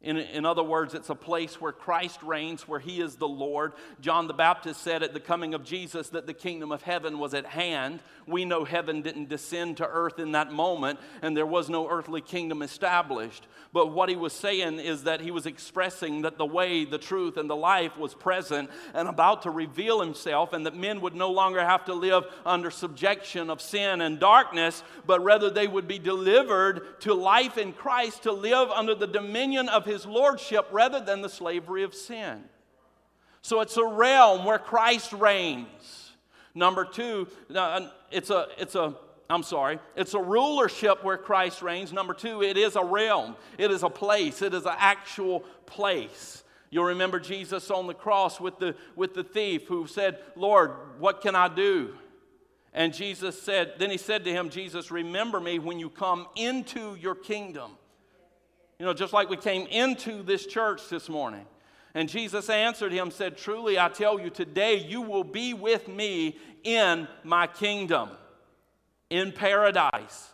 In, 0.00 0.16
in 0.16 0.46
other 0.46 0.62
words, 0.62 0.94
it's 0.94 1.10
a 1.10 1.14
place 1.16 1.60
where 1.60 1.72
Christ 1.72 2.22
reigns, 2.22 2.68
where 2.68 2.78
he 2.78 3.00
is 3.00 3.16
the 3.16 3.26
Lord. 3.26 3.72
John 4.00 4.28
the 4.28 4.34
Baptist 4.34 4.80
said 4.80 5.02
at 5.02 5.12
the 5.12 5.18
coming 5.18 5.54
of 5.54 5.64
Jesus 5.64 6.10
that 6.10 6.24
the 6.24 6.34
kingdom 6.34 6.70
of 6.70 6.82
heaven 6.82 7.18
was 7.18 7.34
at 7.34 7.46
hand. 7.46 7.98
We 8.24 8.44
know 8.44 8.64
heaven 8.64 9.02
didn't 9.02 9.28
descend 9.28 9.78
to 9.78 9.88
earth 9.88 10.20
in 10.20 10.32
that 10.32 10.52
moment, 10.52 11.00
and 11.20 11.36
there 11.36 11.46
was 11.46 11.68
no 11.68 11.88
earthly 11.88 12.20
kingdom 12.20 12.62
established. 12.62 13.48
But 13.72 13.88
what 13.88 14.08
he 14.08 14.14
was 14.14 14.32
saying 14.32 14.78
is 14.78 15.02
that 15.02 15.20
he 15.20 15.32
was 15.32 15.46
expressing 15.46 16.22
that 16.22 16.38
the 16.38 16.46
way, 16.46 16.84
the 16.84 16.98
truth, 16.98 17.36
and 17.36 17.50
the 17.50 17.56
life 17.56 17.98
was 17.98 18.14
present 18.14 18.70
and 18.94 19.08
about 19.08 19.42
to 19.42 19.50
reveal 19.50 20.00
himself, 20.00 20.52
and 20.52 20.64
that 20.64 20.76
men 20.76 21.00
would 21.00 21.16
no 21.16 21.32
longer 21.32 21.64
have 21.64 21.84
to 21.86 21.94
live 21.94 22.24
under 22.46 22.70
subjection 22.70 23.50
of 23.50 23.60
sin 23.60 24.00
and 24.00 24.20
darkness, 24.20 24.84
but 25.06 25.24
rather 25.24 25.50
they 25.50 25.66
would 25.66 25.88
be 25.88 25.98
delivered 25.98 27.00
to 27.00 27.14
life 27.14 27.58
in 27.58 27.72
Christ 27.72 28.22
to 28.22 28.32
live 28.32 28.70
under 28.70 28.94
the 28.94 29.08
dominion 29.08 29.68
of 29.68 29.87
his 29.88 30.06
lordship 30.06 30.68
rather 30.70 31.00
than 31.00 31.22
the 31.22 31.28
slavery 31.28 31.82
of 31.82 31.94
sin. 31.94 32.44
So 33.42 33.60
it's 33.60 33.76
a 33.76 33.84
realm 33.84 34.44
where 34.44 34.58
Christ 34.58 35.12
reigns. 35.12 36.12
Number 36.54 36.84
two, 36.84 37.28
uh, 37.54 37.88
it's 38.10 38.30
a, 38.30 38.48
it's 38.58 38.74
a, 38.74 38.94
I'm 39.30 39.42
sorry, 39.42 39.78
it's 39.96 40.14
a 40.14 40.20
rulership 40.20 41.04
where 41.04 41.16
Christ 41.16 41.62
reigns. 41.62 41.92
Number 41.92 42.14
two, 42.14 42.42
it 42.42 42.56
is 42.56 42.76
a 42.76 42.84
realm, 42.84 43.36
it 43.56 43.70
is 43.70 43.82
a 43.82 43.90
place, 43.90 44.42
it 44.42 44.54
is 44.54 44.66
an 44.66 44.76
actual 44.76 45.40
place. 45.66 46.44
You'll 46.70 46.84
remember 46.84 47.18
Jesus 47.18 47.70
on 47.70 47.86
the 47.86 47.94
cross 47.94 48.40
with 48.40 48.58
the, 48.58 48.74
with 48.94 49.14
the 49.14 49.24
thief 49.24 49.68
who 49.68 49.86
said, 49.86 50.18
Lord, 50.36 50.72
what 50.98 51.22
can 51.22 51.34
I 51.34 51.48
do? 51.48 51.94
And 52.74 52.92
Jesus 52.92 53.40
said, 53.40 53.74
then 53.78 53.90
he 53.90 53.96
said 53.96 54.24
to 54.24 54.32
him, 54.32 54.50
Jesus, 54.50 54.90
remember 54.90 55.40
me 55.40 55.58
when 55.58 55.78
you 55.78 55.88
come 55.88 56.26
into 56.36 56.94
your 56.96 57.14
kingdom. 57.14 57.77
You 58.78 58.86
know, 58.86 58.94
just 58.94 59.12
like 59.12 59.28
we 59.28 59.36
came 59.36 59.66
into 59.66 60.22
this 60.22 60.46
church 60.46 60.88
this 60.88 61.08
morning. 61.08 61.44
And 61.94 62.08
Jesus 62.08 62.48
answered 62.48 62.92
him, 62.92 63.10
said, 63.10 63.36
Truly 63.36 63.78
I 63.78 63.88
tell 63.88 64.20
you, 64.20 64.30
today 64.30 64.76
you 64.76 65.00
will 65.00 65.24
be 65.24 65.52
with 65.52 65.88
me 65.88 66.36
in 66.62 67.08
my 67.24 67.48
kingdom, 67.48 68.10
in 69.10 69.32
paradise. 69.32 70.30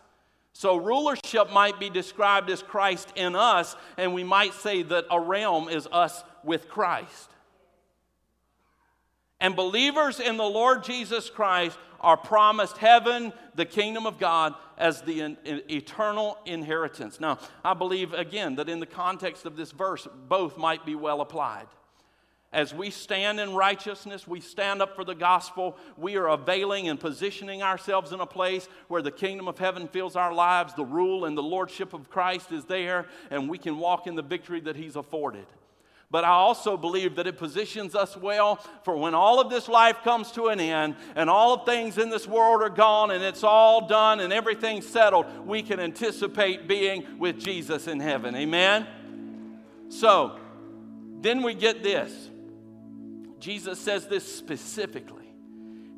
So, 0.53 0.77
rulership 0.77 1.51
might 1.51 1.79
be 1.79 1.89
described 1.89 2.49
as 2.49 2.61
Christ 2.61 3.11
in 3.15 3.35
us, 3.35 3.75
and 3.97 4.13
we 4.13 4.23
might 4.23 4.53
say 4.53 4.83
that 4.83 5.05
a 5.09 5.19
realm 5.19 5.67
is 5.67 5.87
us 5.91 6.23
with 6.43 6.69
Christ. 6.69 7.29
And 9.41 9.55
believers 9.55 10.19
in 10.19 10.37
the 10.37 10.43
Lord 10.43 10.83
Jesus 10.83 11.29
Christ 11.29 11.77
are 12.05 12.15
promised 12.15 12.77
heaven, 12.77 13.33
the 13.55 13.65
kingdom 13.65 14.05
of 14.05 14.19
God, 14.19 14.53
as 14.77 15.01
the 15.01 15.21
in, 15.21 15.37
in, 15.43 15.63
eternal 15.71 16.37
inheritance. 16.45 17.19
Now, 17.19 17.39
I 17.63 17.73
believe 17.73 18.13
again 18.13 18.55
that 18.55 18.69
in 18.69 18.79
the 18.79 18.85
context 18.85 19.45
of 19.45 19.57
this 19.57 19.71
verse, 19.71 20.07
both 20.29 20.55
might 20.55 20.85
be 20.85 20.93
well 20.93 21.19
applied. 21.21 21.65
As 22.53 22.75
we 22.75 22.91
stand 22.91 23.39
in 23.39 23.55
righteousness, 23.55 24.27
we 24.27 24.39
stand 24.39 24.83
up 24.83 24.95
for 24.95 25.03
the 25.03 25.15
gospel, 25.15 25.77
we 25.97 26.15
are 26.15 26.27
availing 26.27 26.87
and 26.89 26.99
positioning 26.99 27.63
ourselves 27.63 28.11
in 28.11 28.19
a 28.19 28.25
place 28.27 28.69
where 28.87 29.01
the 29.01 29.11
kingdom 29.11 29.47
of 29.47 29.57
heaven 29.57 29.87
fills 29.87 30.15
our 30.15 30.31
lives, 30.31 30.75
the 30.75 30.85
rule 30.85 31.25
and 31.25 31.35
the 31.35 31.43
lordship 31.43 31.93
of 31.93 32.09
Christ 32.09 32.51
is 32.51 32.65
there, 32.65 33.07
and 33.31 33.49
we 33.49 33.57
can 33.57 33.79
walk 33.79 34.05
in 34.05 34.13
the 34.13 34.21
victory 34.21 34.61
that 34.61 34.75
He's 34.75 34.95
afforded. 34.95 35.47
But 36.11 36.23
I 36.23 36.29
also 36.29 36.77
believe 36.77 37.15
that 37.15 37.27
it 37.27 37.37
positions 37.37 37.95
us 37.95 38.15
well 38.15 38.57
for 38.83 38.95
when 38.95 39.15
all 39.15 39.41
of 39.41 39.49
this 39.49 39.67
life 39.67 40.03
comes 40.03 40.31
to 40.33 40.47
an 40.47 40.59
end 40.59 40.95
and 41.15 41.29
all 41.29 41.55
of 41.55 41.65
things 41.65 41.97
in 41.97 42.09
this 42.09 42.27
world 42.27 42.61
are 42.61 42.69
gone 42.69 43.11
and 43.11 43.23
it's 43.23 43.43
all 43.43 43.87
done 43.87 44.19
and 44.19 44.31
everything's 44.31 44.87
settled, 44.87 45.25
we 45.45 45.61
can 45.61 45.79
anticipate 45.79 46.67
being 46.67 47.17
with 47.17 47.39
Jesus 47.39 47.87
in 47.87 47.99
heaven. 47.99 48.35
Amen? 48.35 48.87
So, 49.89 50.39
then 51.21 51.41
we 51.41 51.55
get 51.55 51.81
this. 51.81 52.29
Jesus 53.39 53.79
says 53.79 54.07
this 54.07 54.25
specifically, 54.35 55.33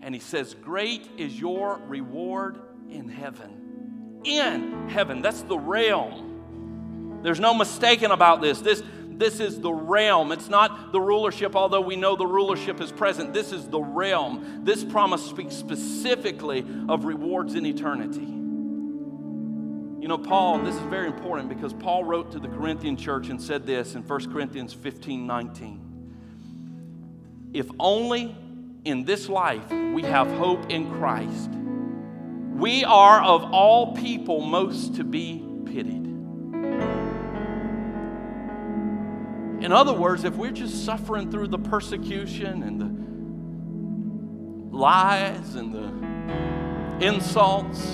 and 0.02 0.14
he 0.14 0.20
says, 0.20 0.54
Great 0.54 1.08
is 1.18 1.40
your 1.40 1.80
reward 1.88 2.60
in 2.90 3.10
heaven. 3.10 4.22
In 4.24 4.90
heaven, 4.90 5.22
that's 5.22 5.44
the 5.44 5.58
realm. 5.58 7.20
There's 7.24 7.40
no 7.40 7.54
mistaking 7.54 8.12
about 8.12 8.42
this. 8.42 8.62
This, 8.62 8.84
this 9.18 9.40
is 9.40 9.60
the 9.60 9.72
realm. 9.72 10.32
It's 10.32 10.50
not 10.50 10.92
the 10.92 11.02
rulership, 11.02 11.56
although 11.56 11.82
we 11.82 11.96
know 11.96 12.16
the 12.16 12.28
rulership 12.28 12.80
is 12.80 12.92
present. 12.92 13.34
This 13.34 13.52
is 13.52 13.68
the 13.68 13.80
realm. 13.80 14.62
This 14.64 14.84
promise 14.84 15.26
speaks 15.26 15.56
specifically 15.56 16.64
of 16.88 17.06
rewards 17.06 17.56
in 17.56 17.66
eternity. 17.66 18.34
You 20.00 20.08
know, 20.08 20.20
Paul, 20.20 20.60
this 20.60 20.76
is 20.76 20.82
very 20.84 21.08
important 21.08 21.50
because 21.50 21.74
Paul 21.74 22.04
wrote 22.04 22.32
to 22.32 22.40
the 22.40 22.48
Corinthian 22.48 22.96
church 22.96 23.30
and 23.30 23.42
said 23.42 23.66
this 23.66 23.96
in 23.96 24.04
1 24.04 24.32
Corinthians 24.32 24.74
15 24.74 25.26
19. 25.26 27.50
If 27.54 27.68
only 27.80 28.36
in 28.86 29.04
this 29.04 29.28
life 29.28 29.70
we 29.72 30.04
have 30.04 30.28
hope 30.38 30.70
in 30.70 30.92
Christ, 30.94 31.50
we 32.54 32.86
are 32.86 33.24
of 33.24 33.52
all 33.52 33.96
people 33.96 34.42
most 34.42 34.96
to 34.96 35.04
be 35.04 35.44
pitied. 35.66 36.07
In 39.68 39.74
other 39.74 39.92
words, 39.92 40.24
if 40.24 40.34
we're 40.34 40.52
just 40.52 40.86
suffering 40.86 41.30
through 41.30 41.50
the 41.50 41.60
persecution 41.60 42.64
and 42.64 42.80
the 44.72 44.78
lies 44.78 45.56
and 45.56 45.76
the 45.76 47.06
insults, 47.06 47.86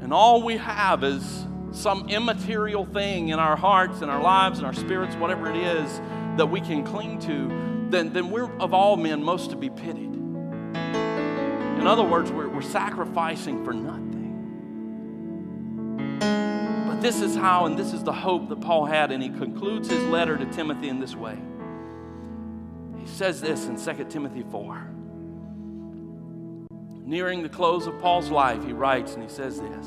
and 0.00 0.10
all 0.10 0.42
we 0.42 0.56
have 0.56 1.04
is 1.04 1.44
some 1.72 2.08
immaterial 2.08 2.86
thing 2.86 3.28
in 3.28 3.38
our 3.38 3.56
hearts 3.56 4.00
and 4.00 4.10
our 4.10 4.22
lives 4.22 4.56
and 4.56 4.66
our 4.66 4.72
spirits, 4.72 5.14
whatever 5.16 5.50
it 5.50 5.56
is 5.58 6.00
that 6.38 6.46
we 6.46 6.62
can 6.62 6.82
cling 6.82 7.18
to, 7.18 7.90
then, 7.90 8.14
then 8.14 8.30
we're 8.30 8.50
of 8.56 8.72
all 8.72 8.96
men 8.96 9.22
most 9.22 9.50
to 9.50 9.56
be 9.56 9.68
pitied. 9.68 10.14
In 11.76 11.86
other 11.86 12.04
words, 12.04 12.32
we're, 12.32 12.48
we're 12.48 12.62
sacrificing 12.62 13.62
for 13.66 13.74
nothing 13.74 14.02
this 17.02 17.20
is 17.20 17.34
how, 17.34 17.66
and 17.66 17.76
this 17.76 17.92
is 17.92 18.04
the 18.04 18.12
hope 18.12 18.48
that 18.48 18.60
Paul 18.60 18.86
had, 18.86 19.10
and 19.10 19.22
he 19.22 19.28
concludes 19.28 19.90
his 19.90 20.02
letter 20.04 20.36
to 20.36 20.46
Timothy 20.46 20.88
in 20.88 21.00
this 21.00 21.16
way. 21.16 21.36
He 22.96 23.06
says 23.08 23.40
this 23.40 23.66
in 23.66 23.76
2 23.76 24.04
Timothy 24.04 24.44
4. 24.50 24.88
Nearing 27.04 27.42
the 27.42 27.48
close 27.48 27.88
of 27.88 27.98
Paul's 28.00 28.30
life, 28.30 28.64
he 28.64 28.72
writes 28.72 29.14
and 29.14 29.22
he 29.22 29.28
says 29.28 29.60
this 29.60 29.86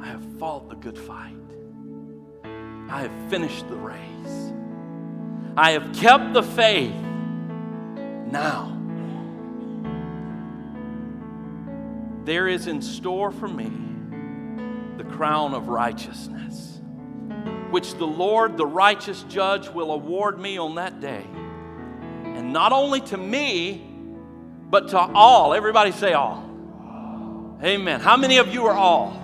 I 0.00 0.06
have 0.06 0.24
fought 0.38 0.68
the 0.68 0.76
good 0.76 0.96
fight, 0.96 1.34
I 2.88 3.02
have 3.02 3.30
finished 3.30 3.68
the 3.68 3.76
race, 3.76 4.52
I 5.56 5.72
have 5.72 5.92
kept 5.92 6.32
the 6.32 6.44
faith. 6.44 6.94
Now, 8.30 8.78
there 12.24 12.46
is 12.46 12.68
in 12.68 12.80
store 12.80 13.32
for 13.32 13.48
me 13.48 13.89
crown 15.10 15.54
of 15.54 15.68
righteousness, 15.68 16.80
which 17.70 17.94
the 17.94 18.06
Lord, 18.06 18.56
the 18.56 18.66
righteous 18.66 19.22
judge, 19.24 19.68
will 19.68 19.92
award 19.92 20.38
me 20.38 20.58
on 20.58 20.76
that 20.76 21.00
day. 21.00 21.26
And 22.24 22.52
not 22.52 22.72
only 22.72 23.00
to 23.02 23.16
me, 23.16 23.86
but 24.70 24.88
to 24.88 24.98
all. 24.98 25.52
Everybody 25.54 25.92
say 25.92 26.12
all. 26.12 26.48
Amen. 27.62 28.00
How 28.00 28.16
many 28.16 28.38
of 28.38 28.48
you 28.48 28.66
are 28.66 28.74
all? 28.74 29.16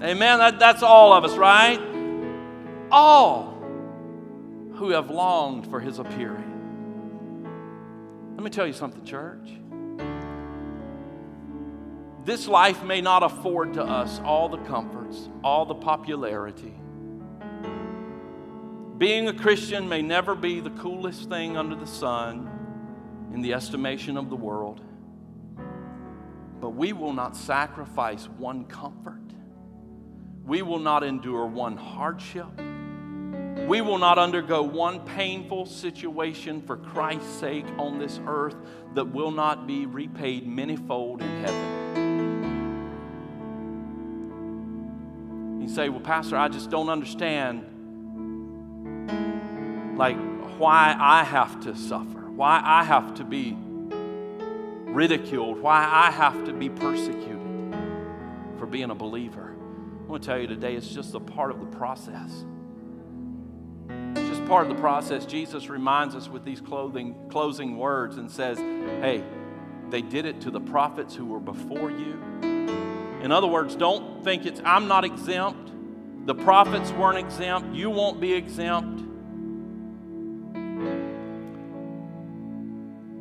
Amen. 0.00 0.38
That, 0.38 0.58
that's 0.58 0.82
all 0.82 1.12
of 1.12 1.24
us, 1.24 1.36
right? 1.36 1.80
All 2.90 3.58
who 4.74 4.90
have 4.90 5.10
longed 5.10 5.66
for 5.66 5.80
his 5.80 5.98
appearing. 5.98 6.44
Let 8.36 8.44
me 8.44 8.50
tell 8.50 8.66
you 8.66 8.72
something, 8.72 9.04
church. 9.04 9.57
This 12.28 12.46
life 12.46 12.84
may 12.84 13.00
not 13.00 13.22
afford 13.22 13.72
to 13.72 13.82
us 13.82 14.20
all 14.22 14.50
the 14.50 14.58
comforts, 14.58 15.30
all 15.42 15.64
the 15.64 15.74
popularity. 15.74 16.74
Being 18.98 19.28
a 19.28 19.32
Christian 19.32 19.88
may 19.88 20.02
never 20.02 20.34
be 20.34 20.60
the 20.60 20.68
coolest 20.68 21.30
thing 21.30 21.56
under 21.56 21.74
the 21.74 21.86
sun 21.86 23.30
in 23.32 23.40
the 23.40 23.54
estimation 23.54 24.18
of 24.18 24.28
the 24.28 24.36
world. 24.36 24.82
But 26.60 26.74
we 26.74 26.92
will 26.92 27.14
not 27.14 27.34
sacrifice 27.34 28.28
one 28.28 28.66
comfort. 28.66 29.22
We 30.44 30.60
will 30.60 30.80
not 30.80 31.04
endure 31.04 31.46
one 31.46 31.78
hardship. 31.78 32.54
We 33.66 33.80
will 33.80 33.96
not 33.96 34.18
undergo 34.18 34.62
one 34.62 35.00
painful 35.00 35.64
situation 35.64 36.60
for 36.60 36.76
Christ's 36.76 37.40
sake 37.40 37.64
on 37.78 37.98
this 37.98 38.20
earth 38.26 38.56
that 38.92 39.06
will 39.06 39.30
not 39.30 39.66
be 39.66 39.86
repaid 39.86 40.46
manyfold 40.46 41.22
in 41.22 41.40
heaven. 41.42 41.87
You 45.68 45.74
say, 45.74 45.88
Well, 45.90 46.00
Pastor, 46.00 46.34
I 46.34 46.48
just 46.48 46.70
don't 46.70 46.88
understand 46.88 47.66
like 49.98 50.16
why 50.58 50.96
I 50.98 51.24
have 51.24 51.60
to 51.64 51.76
suffer, 51.76 52.30
why 52.30 52.62
I 52.64 52.84
have 52.84 53.16
to 53.16 53.24
be 53.24 53.54
ridiculed, 53.58 55.60
why 55.60 55.86
I 55.86 56.10
have 56.10 56.46
to 56.46 56.54
be 56.54 56.70
persecuted 56.70 57.76
for 58.58 58.64
being 58.64 58.90
a 58.90 58.94
believer. 58.94 59.54
I 60.00 60.04
want 60.10 60.22
to 60.22 60.26
tell 60.26 60.38
you 60.38 60.46
today, 60.46 60.74
it's 60.74 60.88
just 60.88 61.14
a 61.14 61.20
part 61.20 61.50
of 61.50 61.60
the 61.60 61.66
process. 61.76 62.46
It's 63.90 64.26
just 64.26 64.42
part 64.46 64.66
of 64.66 64.74
the 64.74 64.80
process. 64.80 65.26
Jesus 65.26 65.68
reminds 65.68 66.14
us 66.14 66.30
with 66.30 66.46
these 66.46 66.62
clothing, 66.62 67.14
closing 67.28 67.76
words 67.76 68.16
and 68.16 68.30
says, 68.30 68.56
Hey, 68.56 69.22
they 69.90 70.00
did 70.00 70.24
it 70.24 70.40
to 70.40 70.50
the 70.50 70.60
prophets 70.60 71.14
who 71.14 71.26
were 71.26 71.40
before 71.40 71.90
you. 71.90 72.18
In 73.22 73.32
other 73.32 73.46
words, 73.46 73.74
don't 73.74 74.22
think 74.22 74.46
it's, 74.46 74.60
I'm 74.64 74.86
not 74.88 75.04
exempt. 75.04 75.72
The 76.26 76.34
prophets 76.34 76.92
weren't 76.92 77.18
exempt. 77.18 77.74
You 77.74 77.90
won't 77.90 78.20
be 78.20 78.32
exempt. 78.32 79.00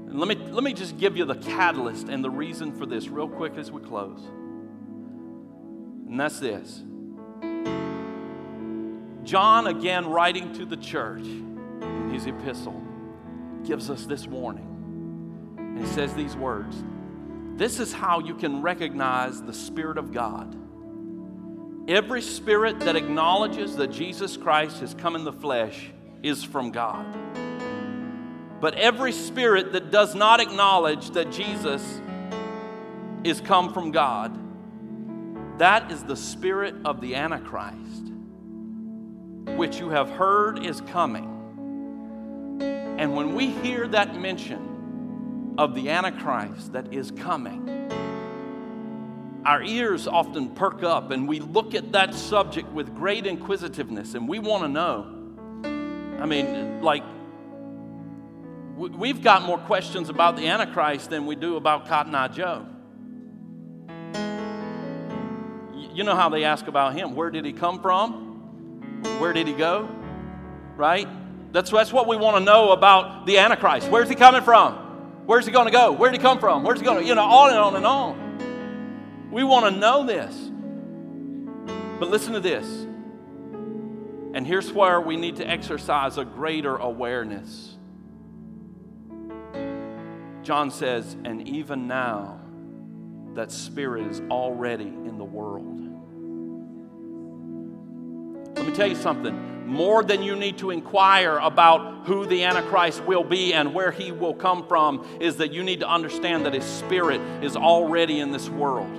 And 0.09 0.19
let 0.19 0.27
me, 0.27 0.35
let 0.35 0.63
me 0.63 0.73
just 0.73 0.97
give 0.97 1.17
you 1.17 1.25
the 1.25 1.35
catalyst 1.35 2.09
and 2.09 2.23
the 2.23 2.29
reason 2.29 2.71
for 2.71 2.85
this 2.85 3.07
real 3.07 3.27
quick 3.27 3.57
as 3.57 3.71
we 3.71 3.81
close. 3.81 4.19
And 6.09 6.19
that's 6.19 6.39
this 6.39 6.83
John, 9.23 9.67
again, 9.67 10.07
writing 10.07 10.53
to 10.53 10.65
the 10.65 10.77
church 10.77 11.25
in 11.25 12.11
his 12.13 12.27
epistle, 12.27 12.81
gives 13.65 13.89
us 13.89 14.05
this 14.05 14.25
warning. 14.25 15.55
And 15.57 15.79
he 15.79 15.85
says 15.87 16.13
these 16.13 16.35
words 16.35 16.83
This 17.57 17.79
is 17.79 17.91
how 17.91 18.19
you 18.19 18.35
can 18.35 18.61
recognize 18.61 19.41
the 19.41 19.53
Spirit 19.53 19.97
of 19.97 20.13
God. 20.13 20.55
Every 21.89 22.21
spirit 22.21 22.81
that 22.81 22.95
acknowledges 22.95 23.77
that 23.77 23.87
Jesus 23.87 24.37
Christ 24.37 24.79
has 24.81 24.93
come 24.93 25.15
in 25.15 25.23
the 25.23 25.33
flesh 25.33 25.89
is 26.21 26.43
from 26.43 26.69
God. 26.71 27.07
But 28.61 28.75
every 28.75 29.11
spirit 29.11 29.71
that 29.71 29.89
does 29.89 30.13
not 30.13 30.39
acknowledge 30.39 31.09
that 31.11 31.31
Jesus 31.31 31.99
is 33.23 33.41
come 33.41 33.73
from 33.73 33.91
God, 33.91 34.37
that 35.57 35.91
is 35.91 36.03
the 36.03 36.15
spirit 36.15 36.75
of 36.85 37.01
the 37.01 37.15
Antichrist, 37.15 38.11
which 39.57 39.79
you 39.79 39.89
have 39.89 40.11
heard 40.11 40.63
is 40.63 40.81
coming. 40.81 41.33
And 42.99 43.15
when 43.15 43.33
we 43.33 43.47
hear 43.47 43.87
that 43.87 44.15
mention 44.15 44.66
of 45.57 45.75
the 45.75 45.89
Antichrist 45.89 46.73
that 46.73 46.93
is 46.93 47.11
coming, 47.11 47.69
our 49.45 49.63
ears 49.63 50.07
often 50.07 50.49
perk 50.49 50.83
up 50.83 51.11
and 51.11 51.27
we 51.27 51.39
look 51.39 51.73
at 51.73 51.91
that 51.93 52.13
subject 52.13 52.69
with 52.71 52.93
great 52.95 53.25
inquisitiveness 53.25 54.13
and 54.13 54.27
we 54.27 54.39
want 54.39 54.63
to 54.63 54.69
know. 54.69 55.13
I 56.21 56.25
mean, 56.25 56.81
like, 56.81 57.03
We've 58.77 59.23
got 59.23 59.41
more 59.41 59.57
questions 59.57 60.07
about 60.07 60.37
the 60.37 60.47
Antichrist 60.47 61.09
than 61.09 61.25
we 61.25 61.35
do 61.35 61.55
about 61.55 61.87
Cotton 61.87 62.13
Eye 62.13 62.27
Joe. 62.27 62.63
You 65.73 66.03
know 66.03 66.15
how 66.15 66.29
they 66.29 66.43
ask 66.43 66.67
about 66.67 66.93
him. 66.93 67.15
Where 67.15 67.31
did 67.31 67.43
he 67.43 67.53
come 67.53 67.81
from? 67.81 69.01
Where 69.19 69.33
did 69.33 69.47
he 69.47 69.53
go? 69.53 69.89
Right? 70.75 71.07
That's, 71.51 71.71
that's 71.71 71.91
what 71.91 72.07
we 72.07 72.17
want 72.17 72.37
to 72.37 72.43
know 72.43 72.71
about 72.71 73.25
the 73.25 73.39
Antichrist. 73.39 73.89
Where's 73.89 74.09
he 74.09 74.13
coming 74.13 74.43
from? 74.43 74.86
Where's 75.27 75.45
he 75.45 75.51
going 75.51 75.65
to 75.65 75.71
go? 75.71 75.91
Where 75.91 76.09
did 76.09 76.21
he 76.21 76.23
come 76.23 76.39
from? 76.39 76.63
Where's 76.63 76.79
he 76.79 76.85
going 76.85 77.03
to, 77.03 77.05
you 77.05 77.13
know, 77.13 77.25
on 77.25 77.49
and 77.49 77.59
on 77.59 77.75
and 77.75 77.85
on. 77.85 79.29
We 79.29 79.43
want 79.43 79.65
to 79.65 79.77
know 79.77 80.05
this. 80.05 80.33
But 81.99 82.09
listen 82.09 82.31
to 82.31 82.39
this. 82.39 82.65
And 84.33 84.47
here's 84.47 84.71
where 84.71 85.01
we 85.01 85.17
need 85.17 85.35
to 85.35 85.45
exercise 85.45 86.17
a 86.17 86.23
greater 86.23 86.77
awareness. 86.77 87.75
John 90.43 90.71
says, 90.71 91.17
and 91.25 91.45
even 91.45 91.87
now, 91.87 92.39
that 93.33 93.51
spirit 93.51 94.07
is 94.07 94.21
already 94.31 94.87
in 94.87 95.17
the 95.17 95.25
world. 95.25 95.65
Let 98.55 98.65
me 98.65 98.73
tell 98.73 98.87
you 98.87 98.95
something. 98.95 99.56
More 99.67 100.01
than 100.01 100.23
you 100.23 100.37
need 100.37 100.59
to 100.59 100.71
inquire 100.71 101.37
about 101.39 102.05
who 102.05 102.25
the 102.25 102.45
Antichrist 102.45 103.03
will 103.03 103.25
be 103.25 103.53
and 103.53 103.73
where 103.73 103.91
he 103.91 104.13
will 104.13 104.33
come 104.33 104.65
from, 104.65 105.05
is 105.19 105.35
that 105.35 105.51
you 105.51 105.61
need 105.61 105.81
to 105.81 105.89
understand 105.89 106.45
that 106.45 106.53
his 106.53 106.63
spirit 106.63 107.19
is 107.43 107.57
already 107.57 108.21
in 108.21 108.31
this 108.31 108.47
world. 108.47 108.89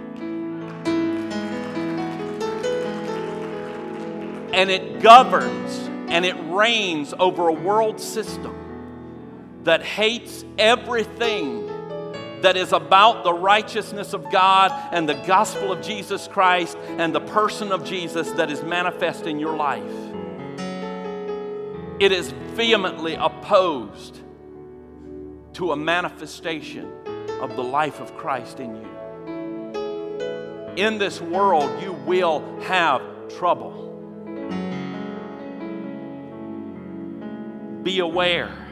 And 4.52 4.70
it 4.70 5.00
governs 5.00 5.78
and 6.10 6.26
it 6.26 6.36
reigns 6.50 7.14
over 7.18 7.48
a 7.48 7.52
world 7.54 7.98
system 7.98 8.54
that 9.64 9.82
hates 9.82 10.44
everything 10.58 11.66
that 12.42 12.58
is 12.58 12.74
about 12.74 13.24
the 13.24 13.32
righteousness 13.32 14.12
of 14.12 14.30
God 14.30 14.70
and 14.92 15.08
the 15.08 15.14
gospel 15.26 15.72
of 15.72 15.80
Jesus 15.80 16.28
Christ 16.28 16.76
and 16.98 17.14
the 17.14 17.20
person 17.20 17.72
of 17.72 17.84
Jesus 17.84 18.30
that 18.32 18.50
is 18.50 18.62
manifest 18.62 19.24
in 19.24 19.40
your 19.40 19.56
life. 19.56 19.82
It 22.00 22.12
is 22.12 22.30
vehemently 22.54 23.14
opposed 23.14 24.20
to 25.54 25.72
a 25.72 25.76
manifestation 25.76 26.92
of 27.40 27.56
the 27.56 27.62
life 27.62 28.00
of 28.00 28.16
Christ 28.16 28.60
in 28.60 28.76
you. 28.76 28.86
In 30.76 30.98
this 30.98 31.20
world, 31.20 31.82
you 31.82 31.92
will 31.92 32.60
have 32.62 33.02
trouble. 33.28 33.86
Be 37.82 37.98
aware 38.00 38.68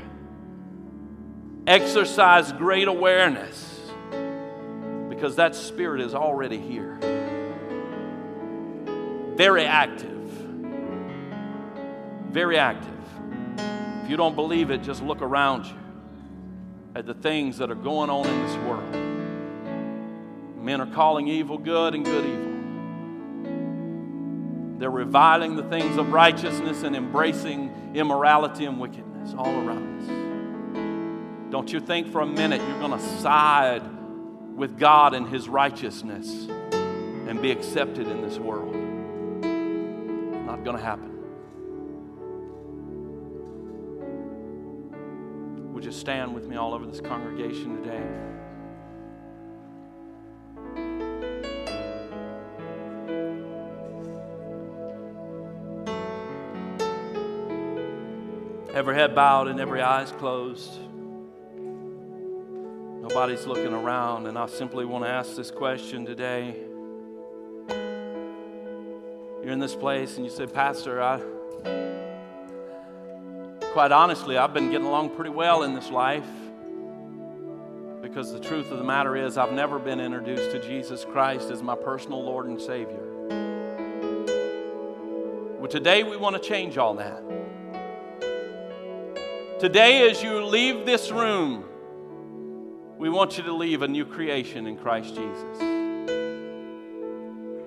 Exercise 1.66 2.52
great 2.52 2.86
awareness 2.86 3.90
because 5.08 5.34
that 5.34 5.56
spirit 5.56 6.00
is 6.00 6.14
already 6.14 6.58
here. 6.58 6.96
Very 9.34 9.64
active. 9.64 10.30
Very 12.30 12.56
active. 12.56 12.95
If 14.06 14.10
you 14.10 14.16
don't 14.16 14.36
believe 14.36 14.70
it, 14.70 14.84
just 14.84 15.02
look 15.02 15.20
around 15.20 15.66
you 15.66 15.74
at 16.94 17.06
the 17.06 17.14
things 17.14 17.58
that 17.58 17.72
are 17.72 17.74
going 17.74 18.08
on 18.08 18.24
in 18.24 18.46
this 18.46 18.56
world. 18.58 18.94
Men 20.64 20.80
are 20.80 20.86
calling 20.94 21.26
evil 21.26 21.58
good 21.58 21.92
and 21.92 22.04
good 22.04 22.24
evil. 22.24 22.52
They're 24.78 24.92
reviling 24.92 25.56
the 25.56 25.64
things 25.64 25.96
of 25.96 26.12
righteousness 26.12 26.84
and 26.84 26.94
embracing 26.94 27.90
immorality 27.96 28.66
and 28.66 28.78
wickedness 28.78 29.34
all 29.36 29.52
around 29.52 30.00
us. 30.00 31.50
Don't 31.50 31.72
you 31.72 31.80
think 31.80 32.12
for 32.12 32.20
a 32.20 32.26
minute 32.26 32.60
you're 32.60 32.78
going 32.78 32.96
to 32.96 33.04
side 33.18 33.82
with 34.54 34.78
God 34.78 35.14
and 35.14 35.26
His 35.26 35.48
righteousness 35.48 36.46
and 36.70 37.42
be 37.42 37.50
accepted 37.50 38.06
in 38.06 38.22
this 38.22 38.38
world. 38.38 38.72
Not 40.46 40.62
going 40.62 40.76
to 40.76 40.82
happen. 40.84 41.15
You 45.86 45.92
stand 45.92 46.34
with 46.34 46.48
me 46.48 46.56
all 46.56 46.74
over 46.74 46.84
this 46.84 47.00
congregation 47.00 47.80
today? 47.80 48.02
Every 58.74 58.96
head 58.96 59.14
bowed 59.14 59.46
and 59.46 59.60
every 59.60 59.80
eyes 59.80 60.10
closed. 60.10 60.76
Nobody's 63.00 63.46
looking 63.46 63.72
around, 63.72 64.26
and 64.26 64.36
I 64.36 64.46
simply 64.46 64.84
want 64.84 65.04
to 65.04 65.08
ask 65.08 65.36
this 65.36 65.52
question 65.52 66.04
today. 66.04 66.56
You're 69.40 69.52
in 69.52 69.60
this 69.60 69.76
place 69.76 70.16
and 70.16 70.26
you 70.26 70.32
say, 70.32 70.48
Pastor, 70.48 71.00
I, 71.00 71.20
quite 73.76 73.92
honestly, 73.92 74.38
I've 74.38 74.54
been 74.54 74.70
getting 74.70 74.86
along 74.86 75.10
pretty 75.16 75.28
well 75.28 75.62
in 75.62 75.74
this 75.74 75.90
life 75.90 76.24
because 78.00 78.32
the 78.32 78.40
truth 78.40 78.70
of 78.70 78.78
the 78.78 78.84
matter 78.84 79.14
is, 79.14 79.36
I've 79.36 79.52
never 79.52 79.78
been 79.78 80.00
introduced 80.00 80.50
to 80.52 80.66
Jesus 80.66 81.04
Christ 81.04 81.50
as 81.50 81.62
my 81.62 81.74
personal 81.76 82.24
Lord 82.24 82.46
and 82.46 82.58
Savior. 82.58 83.02
Well, 85.58 85.68
today 85.68 86.04
we 86.04 86.16
want 86.16 86.42
to 86.42 86.48
change 86.48 86.78
all 86.78 86.94
that. 86.94 87.22
Today, 89.60 90.08
as 90.10 90.22
you 90.22 90.42
leave 90.42 90.86
this 90.86 91.10
room, 91.10 91.62
We 92.96 93.10
want 93.10 93.36
you 93.36 93.44
to 93.44 93.52
leave 93.52 93.82
a 93.82 93.88
new 93.88 94.06
creation 94.06 94.66
in 94.66 94.78
Christ 94.78 95.14
Jesus. 95.14 95.58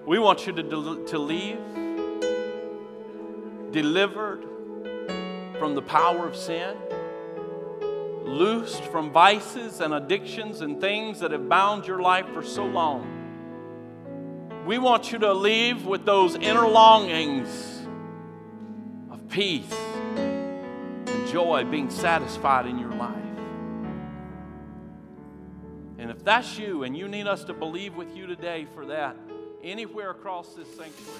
We 0.08 0.18
want 0.18 0.48
you 0.48 0.54
to, 0.54 0.64
del- 0.64 1.04
to 1.06 1.20
leave 1.20 1.60
delivered 3.72 4.50
from 5.60 5.76
the 5.76 5.82
power 5.82 6.26
of 6.26 6.36
sin, 6.36 6.76
loosed 8.24 8.84
from 8.86 9.12
vices 9.12 9.82
and 9.82 9.94
addictions 9.94 10.62
and 10.62 10.80
things 10.80 11.20
that 11.20 11.32
have 11.32 11.50
bound 11.50 11.86
your 11.86 12.02
life 12.02 12.26
for 12.34 12.42
so 12.42 12.66
long. 12.66 13.18
We 14.66 14.78
want 14.78 15.12
you 15.12 15.20
to 15.20 15.34
leave 15.34 15.86
with 15.86 16.06
those 16.06 16.36
inner 16.36 16.68
longings 16.68 17.88
of 19.12 19.28
peace 19.28 19.74
and 20.16 21.28
joy 21.28 21.66
being 21.66 21.90
satisfied 21.90 22.66
in 22.66 22.80
your 22.80 22.92
life. 22.92 23.16
And 25.98 26.10
if 26.10 26.24
that's 26.24 26.58
you 26.58 26.84
and 26.84 26.96
you 26.96 27.08
need 27.10 27.28
us 27.28 27.44
to 27.46 27.54
believe 27.54 27.96
with 27.96 28.16
you 28.16 28.26
today 28.28 28.66
for 28.74 28.86
that, 28.86 29.18
anywhere 29.62 30.12
across 30.12 30.54
this 30.54 30.68
sanctuary 30.68 31.20